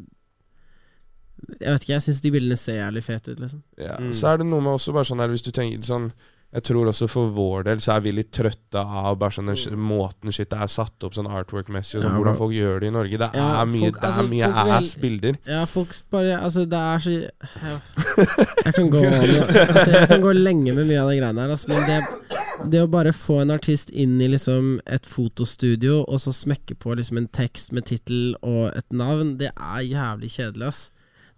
[1.59, 3.63] Jeg vet ikke, jeg syns de bildene ser jævlig fete ut, liksom.
[3.79, 4.11] Ja, Mm.
[4.15, 6.11] Så er det noe med også bare sånn her Hvis du tenker sånn
[6.51, 9.55] Jeg tror også for vår del så er vi litt trøtte av bare sånn den
[9.59, 12.15] sk- måten shit er satt opp sånn artwork-messig, og sånn, Mm.
[12.15, 13.17] Ja, hvordan folk gjør det i Norge.
[13.21, 15.37] Det er Ja, mye, folk- det er altså, mye ass-bilder.
[15.45, 17.79] Ja, folk bare Altså, det er så ja.
[18.65, 21.67] Jeg kan gå altså, Jeg kan gå lenge med mye av de greiene her, altså,
[21.69, 26.33] men det, det å bare få en artist inn i liksom et fotostudio, og så
[26.33, 30.91] smekke på liksom en tekst med tittel og et navn, det er jævlig kjedelig, ass.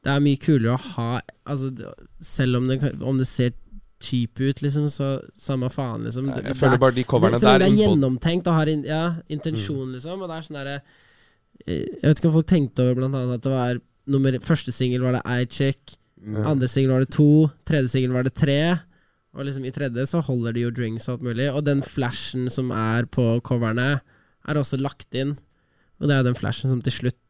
[0.03, 1.69] Det er mye kulere å ha Altså,
[2.21, 3.51] selv om det, om det ser
[4.01, 6.27] cheap ut, liksom, så samme faen, liksom.
[6.33, 8.83] Det- Jeg føler er- bare de coverne lenge der det er gjennomtenkt og har in,
[8.83, 10.21] ja, intensjon, liksom.
[10.21, 10.81] Og det er sånn derre
[11.67, 14.73] eh, Jeg vet ikke om folk tenkte over blant annet at det var nummer, Første
[14.73, 15.95] singel var det I Check,
[16.25, 16.45] mm.
[16.45, 18.79] andre singel var det to, tredje singel var det tre.
[19.33, 21.53] Og liksom i tredje så holder de jo drinks og alt mulig.
[21.53, 24.01] Og den flashen som er på coverne,
[24.47, 25.37] er også lagt inn.
[26.01, 27.20] Og det er den flashen som til slutt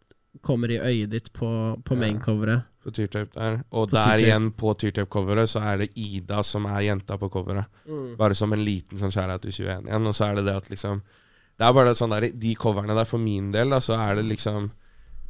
[0.42, 1.50] kommer i øyet ditt på,
[1.84, 2.62] på maincoveret.
[2.84, 3.60] på Tyrtape der.
[3.72, 7.66] Og På der igjen, på Tyrtape-coveret, så er det Ida som er jenta på coveret.
[7.86, 8.16] Mm.
[8.18, 10.08] Bare som en liten sånn skjæra til 21 igjen.
[10.08, 11.02] Og så er det det at liksom
[11.60, 14.26] Det er bare sånn der De coverne der, for min del, da, så er det
[14.26, 14.72] liksom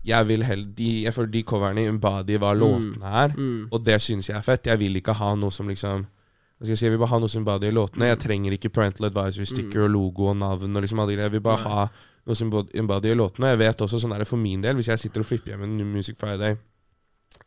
[0.05, 3.35] Jeg vil heller de, Jeg føler de coverne i Umbadi hva låtene er.
[3.35, 3.67] Mm.
[3.71, 4.65] Og det syns jeg er fett.
[4.67, 6.05] Jeg vil ikke ha noe som liksom
[6.61, 8.05] jeg si, Jeg vil bare ha noe som Umbadi i låtene.
[8.13, 10.75] Jeg trenger ikke parental advisory sticker og logo og navn.
[10.77, 11.03] Og liksom.
[11.09, 11.67] Jeg vil bare Mm.
[11.67, 11.87] Ha
[12.25, 13.49] noe som i låtene.
[13.51, 15.63] Jeg vet også sånn er det for min del, hvis jeg sitter og flipper hjem
[15.63, 16.57] en New Music Friday,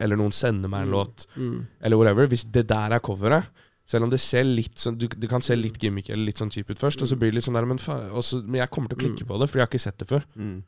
[0.01, 0.95] eller noen sender meg en Mm.
[0.95, 1.67] låt, Mm.
[1.83, 3.47] eller whatever Hvis det der er coveret
[3.87, 6.51] selv om det ser litt sånn Du, det kan se litt gimmick eller litt sånn
[6.51, 8.55] cheap ut først, og så blir det litt sånn der Men, faen, og så- men
[8.61, 9.29] jeg kommer til å klikke Mm.
[9.29, 10.25] på det, for jeg har ikke sett det før.
[10.37, 10.63] Mm.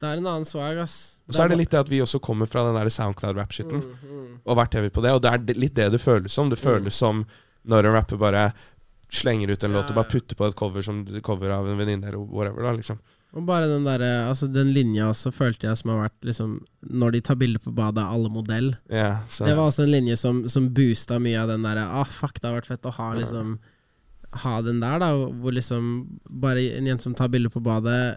[0.00, 1.18] Det er en annen swag, ass.
[1.28, 3.96] Og så er det litt det at vi også kommer fra den der Soundcloud-rap-shitten, mm,
[4.04, 4.38] mm.
[4.44, 6.50] og vært heavy på det, og det er litt det det føles som.
[6.50, 6.92] Det føles Mm.
[6.92, 7.26] som
[7.66, 8.52] når en rapper bare
[9.10, 11.78] slenger ut en Ja, låt og bare putter på et cover som cover av en
[11.78, 12.98] venninne eller whatever, da, liksom.
[13.36, 16.54] Og bare den der, Altså, den linja også følte jeg som har vært liksom
[16.88, 18.70] Når de tar bilder på badet, er alle modell.
[18.90, 22.40] Yeah, Det var også en linje som, som boosta mye av den derre Ah, fuck,
[22.40, 23.58] det har vært fett å ha liksom
[24.42, 25.10] Ha den der, da,
[25.42, 25.92] hvor liksom
[26.28, 28.16] Bare en jente som tar bilder på badet,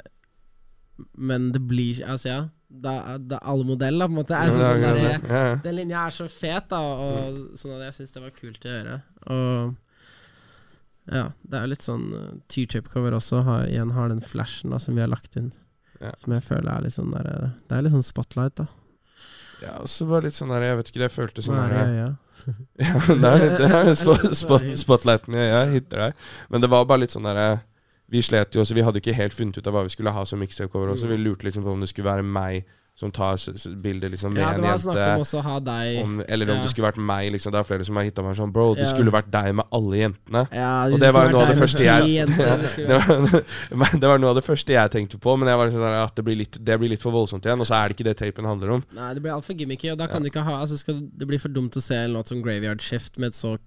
[1.15, 2.39] men det blir Altså, ja.
[2.69, 4.37] Da er alle modell, da, på en måte.
[4.37, 5.29] Altså, det den, det.
[5.31, 5.55] Ja.
[5.63, 8.73] den linja er så fet, da, og sånn at jeg syns det var kult å
[8.75, 8.97] gjøre.
[9.33, 9.71] Og
[11.11, 14.79] ja, det er jo litt sånn uh, T-chip-cover også har, igjen har den flashen da
[14.81, 15.51] som vi har lagt inn.
[15.99, 16.13] Ja.
[16.21, 18.67] Som jeg føler er litt sånn der, uh, Det er litt sånn spotlight, da.
[19.59, 21.89] Ja, og så bare litt sånn der Jeg vet ikke, det føltes sånn er der
[21.89, 22.09] det, ja?
[22.85, 26.27] Ja, det er det er spot, spot, spotlighten jeg, jeg hitter deg.
[26.53, 27.65] Men det var bare litt sånn derre
[28.09, 30.23] Vi slet jo også, vi hadde ikke helt funnet ut av hva vi skulle ha
[30.25, 31.09] som mixtape-cover også.
[31.09, 31.11] Mm.
[31.13, 32.69] Vi lurte liksom på om det skulle være meg
[32.99, 33.37] som tar
[33.79, 36.61] bilder liksom med Ja, det en snakk om ha deg Om, eller om Ja.
[36.63, 37.31] det skulle vært meg.
[37.31, 38.89] liksom Det er flere som har hitta meg sånn Bro, det Ja.
[38.91, 40.41] skulle vært deg med alle jentene.
[40.51, 44.19] ja, Og det var noe av det første jeg jenter, det det, var, det var
[44.19, 45.79] noe av det første jeg tenkte på, men liksom
[46.15, 47.59] det blir, litt, det blir litt for voldsomt igjen.
[47.59, 48.83] Og så er det ikke det tapen handler om.
[48.91, 51.39] Nei, det blir altfor gimmicky, og da kan du ikke ha altså skal, Det blir
[51.39, 53.57] for dumt å se en låt som Graveyard Shift med et så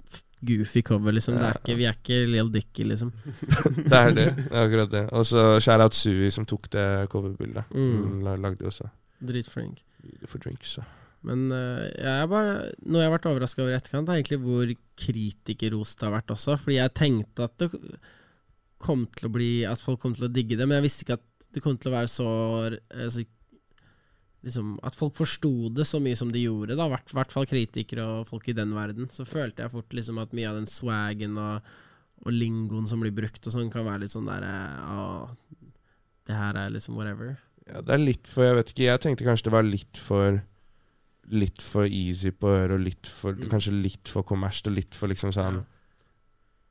[0.44, 1.38] goofy cover, liksom.
[1.38, 3.12] Det er ikke, vi er ikke Lill Dicky, liksom.
[3.88, 4.36] Det er det.
[4.36, 5.04] det er akkurat det.
[5.12, 7.64] Og så shout-out Sui, som tok det coverbildet.
[7.72, 8.20] Mm.
[8.42, 8.90] Lagde jo også
[9.22, 9.84] Dritflink.
[10.26, 10.76] for drinks.
[10.80, 10.88] ja.
[11.26, 14.72] Men uh, jeg bare noe jeg har vært overraska over i etterkant, er egentlig hvor
[14.98, 16.56] kritikerrost det har vært også.
[16.58, 17.68] Fordi jeg tenkte at det
[18.82, 21.20] kom til å bli At folk kom til å digge det, men jeg visste ikke
[21.20, 22.26] at det kom til å være så,
[22.90, 23.22] altså,
[24.42, 26.88] Liksom At folk forsto det så mye som de gjorde, da.
[26.88, 29.06] I hvert, hvert fall kritikere og folk i den verden.
[29.14, 31.68] Så følte jeg fort liksom at mye av den swagen og,
[32.26, 34.50] og lingoen som blir brukt og sånn, kan være litt sånn derre
[34.82, 35.04] Å,
[36.26, 37.36] det her er liksom whatever.
[37.68, 40.40] Ja, det er litt for Jeg vet ikke, jeg tenkte kanskje det var litt for
[41.32, 43.48] Litt for easy på øret, og litt for Mm.
[43.48, 45.64] kanskje litt for kommersielt, og litt for liksom sånn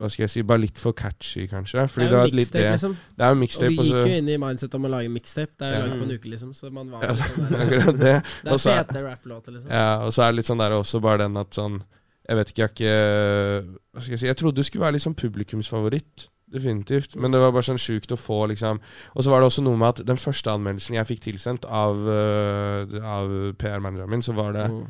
[0.01, 1.85] Hva skal jeg si, bare litt for catchy, kanskje.
[1.93, 2.97] Det er jo mixtape, det liksom.
[3.17, 5.53] Det er jo mixtape, Og vi gikk jo inn i mindset om å lage mixtape.
[5.59, 5.83] Det er jo Ja.
[5.85, 6.53] laget på en uke, liksom.
[6.57, 8.23] Så man var Ja, sånn der, det.
[8.43, 9.69] Det er så er- fete rapplåter, liksom.
[9.69, 11.83] Ja, og så er det litt sånn der også bare den at sånn
[12.27, 14.99] Jeg vet ikke, jeg har ikke Hva skal jeg si Jeg trodde det skulle være
[14.99, 16.27] sånn publikumsfavoritt.
[16.51, 17.15] Definitivt.
[17.15, 18.79] Men det var bare sånn sjukt å få, liksom
[19.15, 21.95] Og så var det også noe med at den første anmeldelsen jeg fikk tilsendt av,
[21.95, 23.31] øh, av
[23.61, 24.87] PR-manageren min, så var det Mm.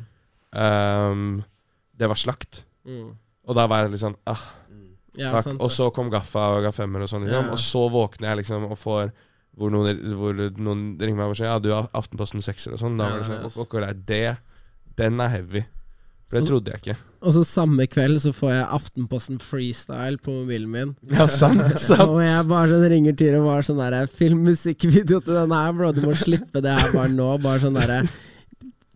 [0.58, 1.44] um,
[1.96, 2.64] Det var slakt.
[2.86, 3.12] Mm.
[3.46, 4.42] Og da var jeg litt sånn ah,
[5.14, 5.60] Ja, sant.
[5.60, 7.46] Og så kom Gaffa og Gaffemmer og sånn, liksom.
[7.46, 7.52] Ja.
[7.52, 9.12] Og så våkner jeg liksom og får
[9.54, 12.96] hvor noen, hvor noen ringer meg og sier Ja, du har Aftenposten sekser og sånn.
[12.96, 14.38] Da var det sånn ok, det,
[14.96, 15.64] Den er heavy.
[16.28, 16.96] For det trodde jeg ikke.
[17.22, 20.92] Og så samme kveld så får jeg Aftenposten freestyle på mobilen min.
[21.12, 22.02] Ja, sant, sant.
[22.08, 25.72] Og jeg bare sånn ringer Tyre og bare sånn derre Film musikkvideo til den her,
[25.78, 25.92] bro.
[25.94, 27.30] Du må slippe det her bare nå.
[27.42, 28.02] Bare sånn derre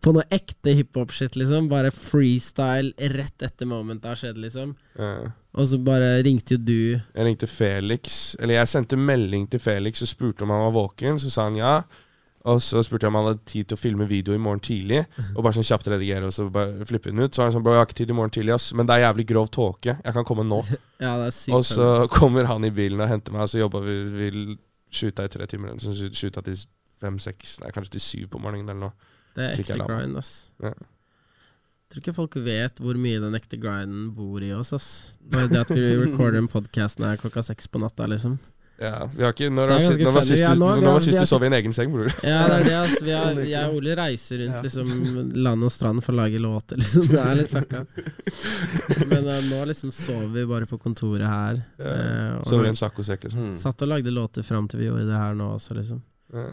[0.02, 1.70] På noe ekte hiphop-shit, liksom.
[1.70, 4.74] Bare freestyle rett etter momentet har skjedd, liksom.
[4.98, 5.30] Ja.
[5.56, 10.04] Og så bare ringte jo du Jeg ringte Felix Eller jeg sendte melding til Felix
[10.04, 11.22] og spurte om han var våken.
[11.22, 11.76] Så sa han ja.
[12.46, 15.00] Og så spurte jeg om han hadde tid til å filme video i morgen tidlig.
[15.34, 17.34] Og bare sånn kjapt redigere og så bare flippe den ut.
[17.34, 18.68] Så han sånn Bro, jeg har ikke tid i morgen tidlig, ass.
[18.76, 19.96] Men det er jævlig grov tåke.
[19.98, 20.62] Jeg kan komme nå.
[20.96, 21.52] Ja, det er sykt.
[21.52, 24.28] Og så kommer han i bilen og henter meg, og så jobba vi Vi
[24.96, 25.74] shoota i tre timer.
[25.82, 26.56] Så shoota til
[27.02, 29.16] fem-seks, kanskje til syv på morgenen eller noe.
[29.36, 30.30] Det er ekte grind, ass.
[30.62, 30.72] Ja.
[31.92, 34.88] Tror ikke folk vet hvor mye den ekte grinden bor i oss, ass.
[35.20, 38.38] Bare det at vi recorder en podkast her klokka seks på natta, liksom.
[38.78, 40.92] Ja, vi har ikke Når, Det var sist- ganske var sist Ja, du, nå- når
[40.92, 42.10] var sist du sov i en egen seng, bror?
[42.22, 42.96] Ja, det er det, ass.
[43.06, 44.62] Vi har, jeg og Ole reiser rundt Ja.
[44.66, 47.06] liksom land og strand for å lage låter, liksom.
[47.08, 47.80] Det er litt fucka.
[49.14, 51.62] Men uh, nå liksom sover vi bare på kontoret her.
[51.80, 51.94] Ja.
[52.36, 53.46] Uh, Sover i en saccosekk, liksom.
[53.52, 53.56] Mm.
[53.64, 56.02] Satt og lagde låter fram til vi gjorde det her nå også, liksom.
[56.36, 56.46] Ja.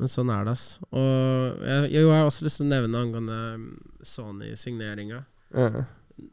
[0.00, 0.64] Men sånn er det, ass.
[0.92, 3.68] Og jeg, jeg har også lyst til å nevne angående mm,
[4.04, 5.22] Sony-signeringa.
[5.56, 5.84] Ja.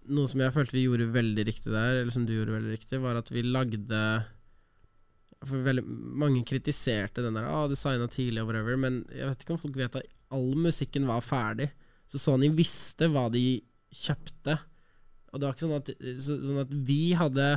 [0.07, 2.99] Noe som jeg følte vi gjorde veldig riktig der, eller som du gjorde veldig riktig,
[3.03, 4.01] var at vi lagde
[5.43, 5.83] For veldig
[6.23, 9.63] mange kritiserte den der ah, 'du signa tidlig' og whatever, men jeg vet ikke om
[9.63, 11.69] folk vet at all musikken var ferdig.
[12.09, 13.61] Så Sony visste hva de
[13.93, 14.57] kjøpte.
[15.31, 17.47] Og det var ikke sånn at, så, sånn at vi hadde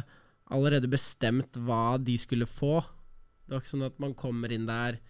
[0.54, 2.80] allerede bestemt hva de skulle få.
[3.46, 5.00] Det var ikke sånn at man kommer inn der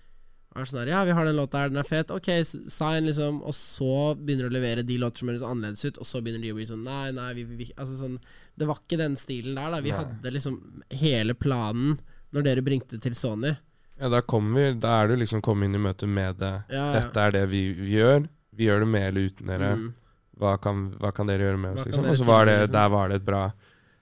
[0.57, 2.11] og er sånn her, Ja, vi har den låta her, den er fet.
[2.15, 3.43] Ok, sign, liksom.
[3.45, 6.47] Og så begynner du å levere de låter som høres annerledes ut, og så begynner
[6.47, 8.15] de å bli sånn Nei, nei, vi, vi, Altså sånn
[8.57, 9.83] Det var ikke den stilen der, da.
[9.85, 9.99] Vi Nei.
[10.01, 10.57] hadde liksom
[10.97, 11.99] hele planen
[12.33, 13.55] når dere bringte til Sony.
[14.01, 16.55] ja, da kommer vi Da er du liksom kommet inn i møte med det.
[16.71, 17.01] Ja, ja.
[17.01, 18.27] Dette er det vi, vi gjør.
[18.57, 19.71] Vi gjør det med eller uten dere.
[19.77, 19.95] Mm.
[20.39, 21.87] Hva, kan, hva kan dere gjøre med oss?
[21.87, 22.05] Liksom?
[22.11, 22.73] Og så var det, liksom?
[22.73, 23.51] der var det et bra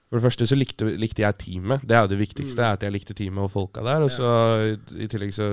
[0.09, 1.81] For det første så likte, likte jeg teamet.
[1.87, 2.61] Det er jo det viktigste.
[2.61, 2.73] Mm.
[2.73, 4.01] At jeg likte teamet og folka der.
[4.05, 4.27] Og så
[4.75, 5.47] i- i tillegg så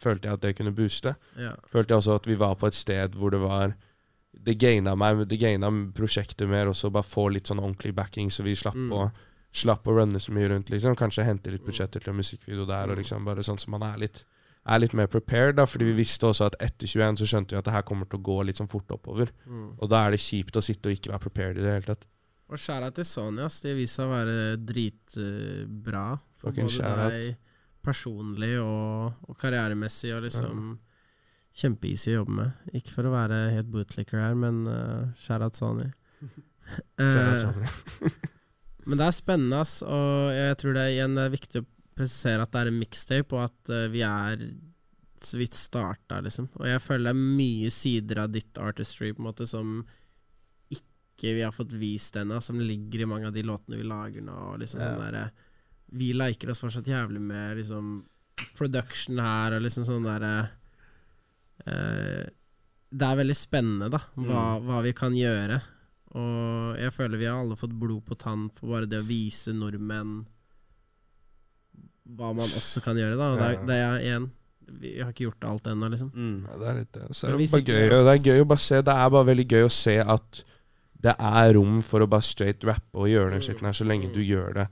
[0.00, 1.14] følte jeg at det kunne booste.
[1.36, 1.52] Ja.
[1.72, 3.74] Følte jeg også at vi var på et sted hvor det var
[4.46, 8.42] Det gaina meg Det gaina prosjektet mer også, bare få litt sånn ordentlig backing, så
[8.44, 8.92] vi slapp Mm.
[8.92, 9.10] å
[9.52, 10.96] Slapp å runne så mye rundt, liksom.
[10.96, 13.02] Kanskje hente litt budsjetter til en musikkvideo der, og Mm.
[13.02, 14.24] liksom bare sånn som man er litt
[14.68, 17.58] er litt mer prepared, da, fordi vi visste også at etter 21 så skjønte vi
[17.58, 19.30] at det her kommer til å gå litt sånn fort oppover.
[19.46, 19.78] Mm.
[19.78, 22.04] Og da er det kjipt å sitte og ikke være prepared i det hele tatt.
[22.50, 26.18] Og skjæra til Sony, det De viste seg å være dritbra.
[26.36, 27.36] for Fucking både deg
[27.86, 30.78] personlig og, og karrieremessig, og liksom
[31.56, 32.52] Kjempeeasy å jobbe med.
[32.74, 35.86] Ikke for å være helt bootlicker her, men uh, shout-out Sony.
[36.98, 37.54] Så
[38.86, 41.66] Men det er spennende, ass, og jeg tror det er igjen det er viktig å
[41.96, 44.42] presisere at det er en mixtape, og at uh, vi er
[45.26, 46.50] så vidt starta, liksom.
[46.60, 49.80] Og jeg føler det er mye sider av ditt artistry på en måte som
[50.70, 54.22] ikke vi har fått vist ennå, som ligger i mange av de låtene vi lager
[54.22, 54.34] nå.
[54.52, 54.92] Og liksom Ja.
[54.92, 55.30] sånn der,
[55.88, 58.04] Vi liker oss fortsatt jævlig med liksom
[58.58, 60.50] production her, og liksom sånn derre
[61.66, 62.26] uh,
[62.92, 65.60] Det er veldig spennende, da, hva, hva vi kan gjøre.
[66.16, 69.52] Og jeg føler vi har alle fått blod på tann for bare det å vise
[69.52, 70.22] nordmenn
[72.16, 73.30] hva man også kan gjøre, da.
[73.34, 74.26] Og det, er, det er igjen
[74.82, 76.12] Vi har ikke gjort alt ennå, liksom.
[76.14, 76.36] Mm.
[76.46, 77.06] Ja, det er litt det.
[77.14, 79.46] Så er det bare gøy, det er gøy å bare se Det er bare veldig
[79.52, 80.40] gøy å se at
[81.06, 84.08] det er rom for å bare straight rappe og gjøre den skitten her, så lenge
[84.14, 84.64] du gjør det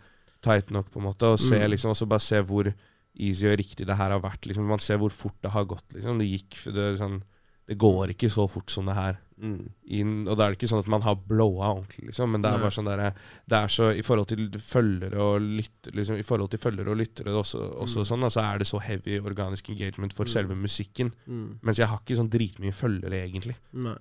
[0.43, 1.29] tight nok, på en måte.
[1.35, 1.71] Og se Mm.
[1.75, 2.71] liksom også bare se hvor
[3.15, 4.47] easy og riktig det her har vært.
[4.49, 4.65] Liksom.
[4.67, 5.85] Man ser hvor fort det har gått.
[5.93, 6.19] Liksom.
[6.19, 7.21] Det gikk det, sånn,
[7.67, 9.17] det går ikke så fort som det her.
[9.41, 9.69] Mm.
[9.91, 12.53] Inn, og da er det ikke sånn at man har blowa ordentlig, liksom, men det
[12.53, 13.13] er bare sånn der,
[13.51, 16.97] Det er så I forhold til følgere og lyttere liksom, I forhold til følgere og
[17.01, 18.07] lyttere også, også Mm.
[18.11, 20.29] sånn, altså, så er det så heavy organisk engagement for Mm.
[20.31, 21.13] selve musikken.
[21.27, 21.59] Mm.
[21.63, 23.57] Mens jeg har ikke sånn dritmye følgere, egentlig.
[23.73, 23.97] Nei.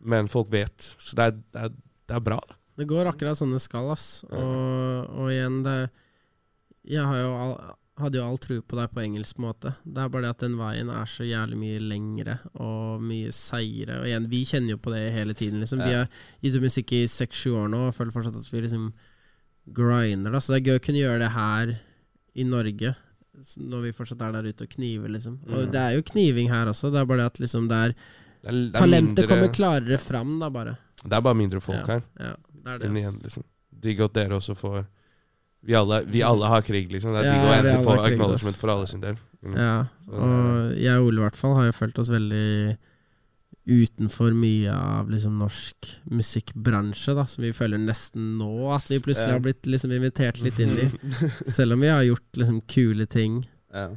[0.00, 0.94] Men folk vet.
[0.98, 1.68] Så det er, det er,
[2.08, 2.40] det er bra.
[2.46, 2.54] da.
[2.76, 4.24] Det går akkurat sånn det skal, ass.
[4.30, 5.90] Og, og igjen, det
[6.84, 9.74] Jeg har jo all, hadde jo all tro på deg på engelsk måte.
[9.84, 13.98] Det er bare det at den veien er så jævlig mye lengre og mye seigere.
[14.00, 15.78] Og igjen, vi kjenner jo på det hele tiden, liksom.
[15.84, 16.08] Vi har
[16.42, 18.92] gitt ut musikk i seks-sju år nå og føler fortsatt at vi liksom
[19.72, 20.40] grinder, da.
[20.40, 21.74] Så det er gøy å kunne gjøre det her
[22.34, 22.94] i Norge.
[23.58, 25.38] Når vi fortsatt er der ute og kniver, liksom.
[25.48, 25.70] Og Mm.
[25.72, 26.90] det er jo kniving her også.
[26.92, 27.94] Det er bare det at liksom det er
[28.42, 30.76] Det er, det er Talentet mindre, kommer klarere fram, da, bare.
[31.04, 31.86] Det er bare mindre folk Ja.
[31.86, 32.02] her.
[32.18, 32.34] Ja,
[32.64, 32.90] det er det.
[32.96, 33.44] Igjen, liksom.
[33.80, 34.86] Digg at dere også får
[35.62, 37.12] vi alle, vi alle har krig, liksom.
[37.14, 39.16] Det er Ja, digg å endelig få acknowledgement for alle sin del.
[39.42, 39.54] Mm.
[39.58, 39.74] Ja,
[40.12, 42.76] og jeg og Ole i hvert fall har jo følt oss veldig
[43.66, 49.28] utenfor mye av liksom norsk musikkbransje, da, som vi føler nesten nå at vi plutselig
[49.30, 49.36] Ja.
[49.38, 50.88] har blitt liksom invitert litt inn i.
[51.46, 53.90] Selv om vi har gjort liksom kule ting Ja.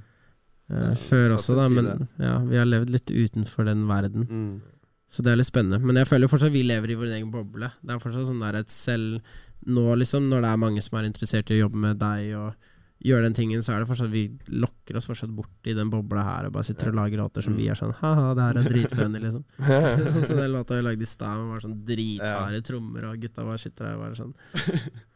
[0.69, 4.27] uh, før også, da, men ja, vi har levd litt utenfor den verden.
[4.29, 4.61] Mm.
[5.09, 5.79] Så det er litt spennende.
[5.81, 7.71] Men jeg føler jo fortsatt vi lever i vår egen boble.
[7.81, 9.21] Det er fortsatt sånn der et selv
[9.65, 12.71] nå, liksom, når det er mange som er interessert i å jobbe med deg og
[13.05, 14.23] gjøre den tingen, så er det fortsatt vi
[14.55, 17.57] lokker oss fortsatt bort i den bobla her og bare sitter og lager låter som
[17.57, 19.43] vi er sånn ha-ha, det her er dritfunny, liksom.
[20.15, 23.45] sånn som den låta vi lagde i stad, med bare sånn dritharde trommer, og gutta
[23.45, 24.33] bare sitter der og bare sånn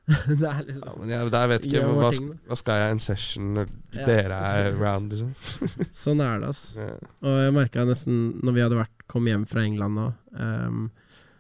[0.10, 2.12] Det er liksom Ja, men jeg, der vet ikke hva,
[2.50, 4.06] hva, skal jeg en session når Ja.
[4.06, 5.90] dere er around, liksom.
[5.96, 6.64] Sånn er det, ass.
[6.78, 6.92] Ja.
[7.26, 10.90] Og jeg merka nesten når vi hadde vært kom hjem fra England nå, ehm,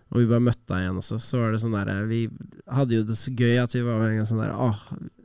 [0.09, 2.23] og vi bare møtte deg igjen også, så var det sånn derre Vi
[2.73, 4.79] hadde jo det så gøy at vi var med en gang sånn der Åh,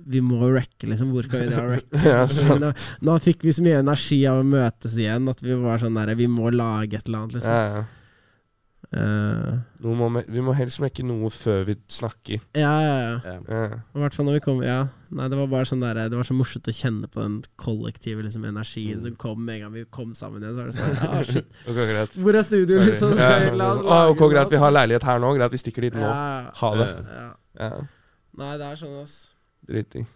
[0.05, 1.15] vi må wrecke, liksom.
[1.17, 1.95] Hvor kan vi dra og?
[2.05, 2.61] Ja, sant.
[2.61, 2.73] nå,
[3.09, 6.17] nå fikk vi så mye energi av å møtes igjen at vi var sånn derre
[6.19, 7.55] Vi må lage et eller annet, liksom.
[7.57, 7.85] Ja, ja.
[8.93, 12.41] Eh, Noe må, me- vi må helst mekke noe før vi snakker.
[12.55, 13.15] ja, ja, ja.
[13.25, 13.39] Ja.
[13.49, 13.79] Ja.
[13.97, 16.23] I hvert fall når vi kom Ja, nei, det var bare sånn der Det var
[16.29, 19.03] så morsomt å kjenne på den kollektive liksom, energien Mm.
[19.03, 20.55] som kom med en gang vi kom sammen igjen.
[20.55, 21.47] Så var det sånn ah, shit.
[21.67, 22.15] Ok, greit.
[22.21, 23.17] Hvor er studio, liksom?
[23.19, 25.35] Ja, La oss ah, ok, greit, vi har leilighet her nå.
[25.39, 26.05] Greit, vi stikker dit nå.
[26.05, 26.91] Ja, Ha det.
[27.19, 27.29] ja.
[27.61, 27.71] Ja,
[28.37, 29.17] Nei, det er sånn, ass.
[29.67, 30.07] Driting.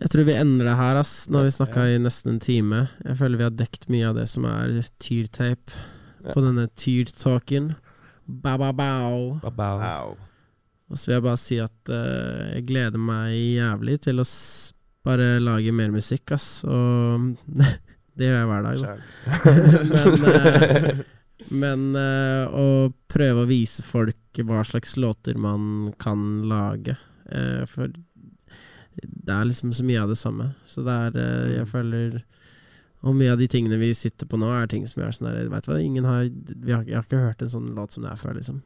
[0.00, 1.28] Jeg tror vi ender det her, ass.
[1.30, 1.94] Nå har vi snakka Ja.
[1.94, 2.88] i nesten en time.
[3.04, 5.90] Jeg føler vi har dekt mye av det som er tyrtape Ja.
[6.32, 7.72] På denne tyrtalken.
[8.24, 9.40] Ba-ba-bao.
[10.90, 14.36] Og så vil jeg bare si at uh, jeg gleder meg jævlig til å s
[15.04, 16.62] bare lage mer musikk, ass.
[16.64, 17.34] Og
[18.16, 18.94] det gjør jeg hver dag, da.
[19.90, 21.02] Men uh,
[21.64, 22.66] men uh, å
[23.10, 26.96] prøve å vise folk hva slags låter man kan lage.
[27.30, 27.92] Eh, for
[28.94, 30.50] det er liksom så mye av det samme.
[30.66, 32.16] Så det er Jeg føler
[33.04, 35.28] Og mye av de tingene vi sitter på nå, er ting som jeg er sånn
[35.28, 37.92] der Veit du hva, ingen har, vi har Jeg har ikke hørt en sånn låt
[37.92, 38.62] som det er før, liksom.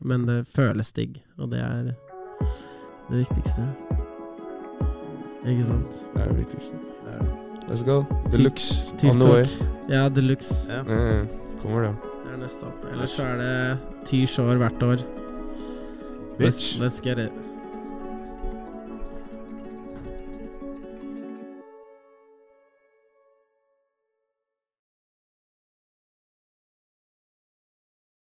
[0.00, 1.90] Men det føles digg, og det er
[3.08, 3.64] det viktigste.
[5.48, 6.00] Ikke sant?
[6.14, 6.78] Det er det viktigste.
[7.04, 7.34] Det er det.
[7.68, 7.98] Let's go.
[8.32, 9.44] Deluxe looks on the way.
[9.88, 10.54] Ja, Ja, deluxe.
[10.72, 10.82] Ja.
[10.88, 11.26] Ja,
[11.60, 11.92] kommer det.
[12.24, 12.86] Det er neste opp.
[12.92, 15.04] Ellers så er det ti shore hvert år.
[16.38, 17.47] Let's, let's get it.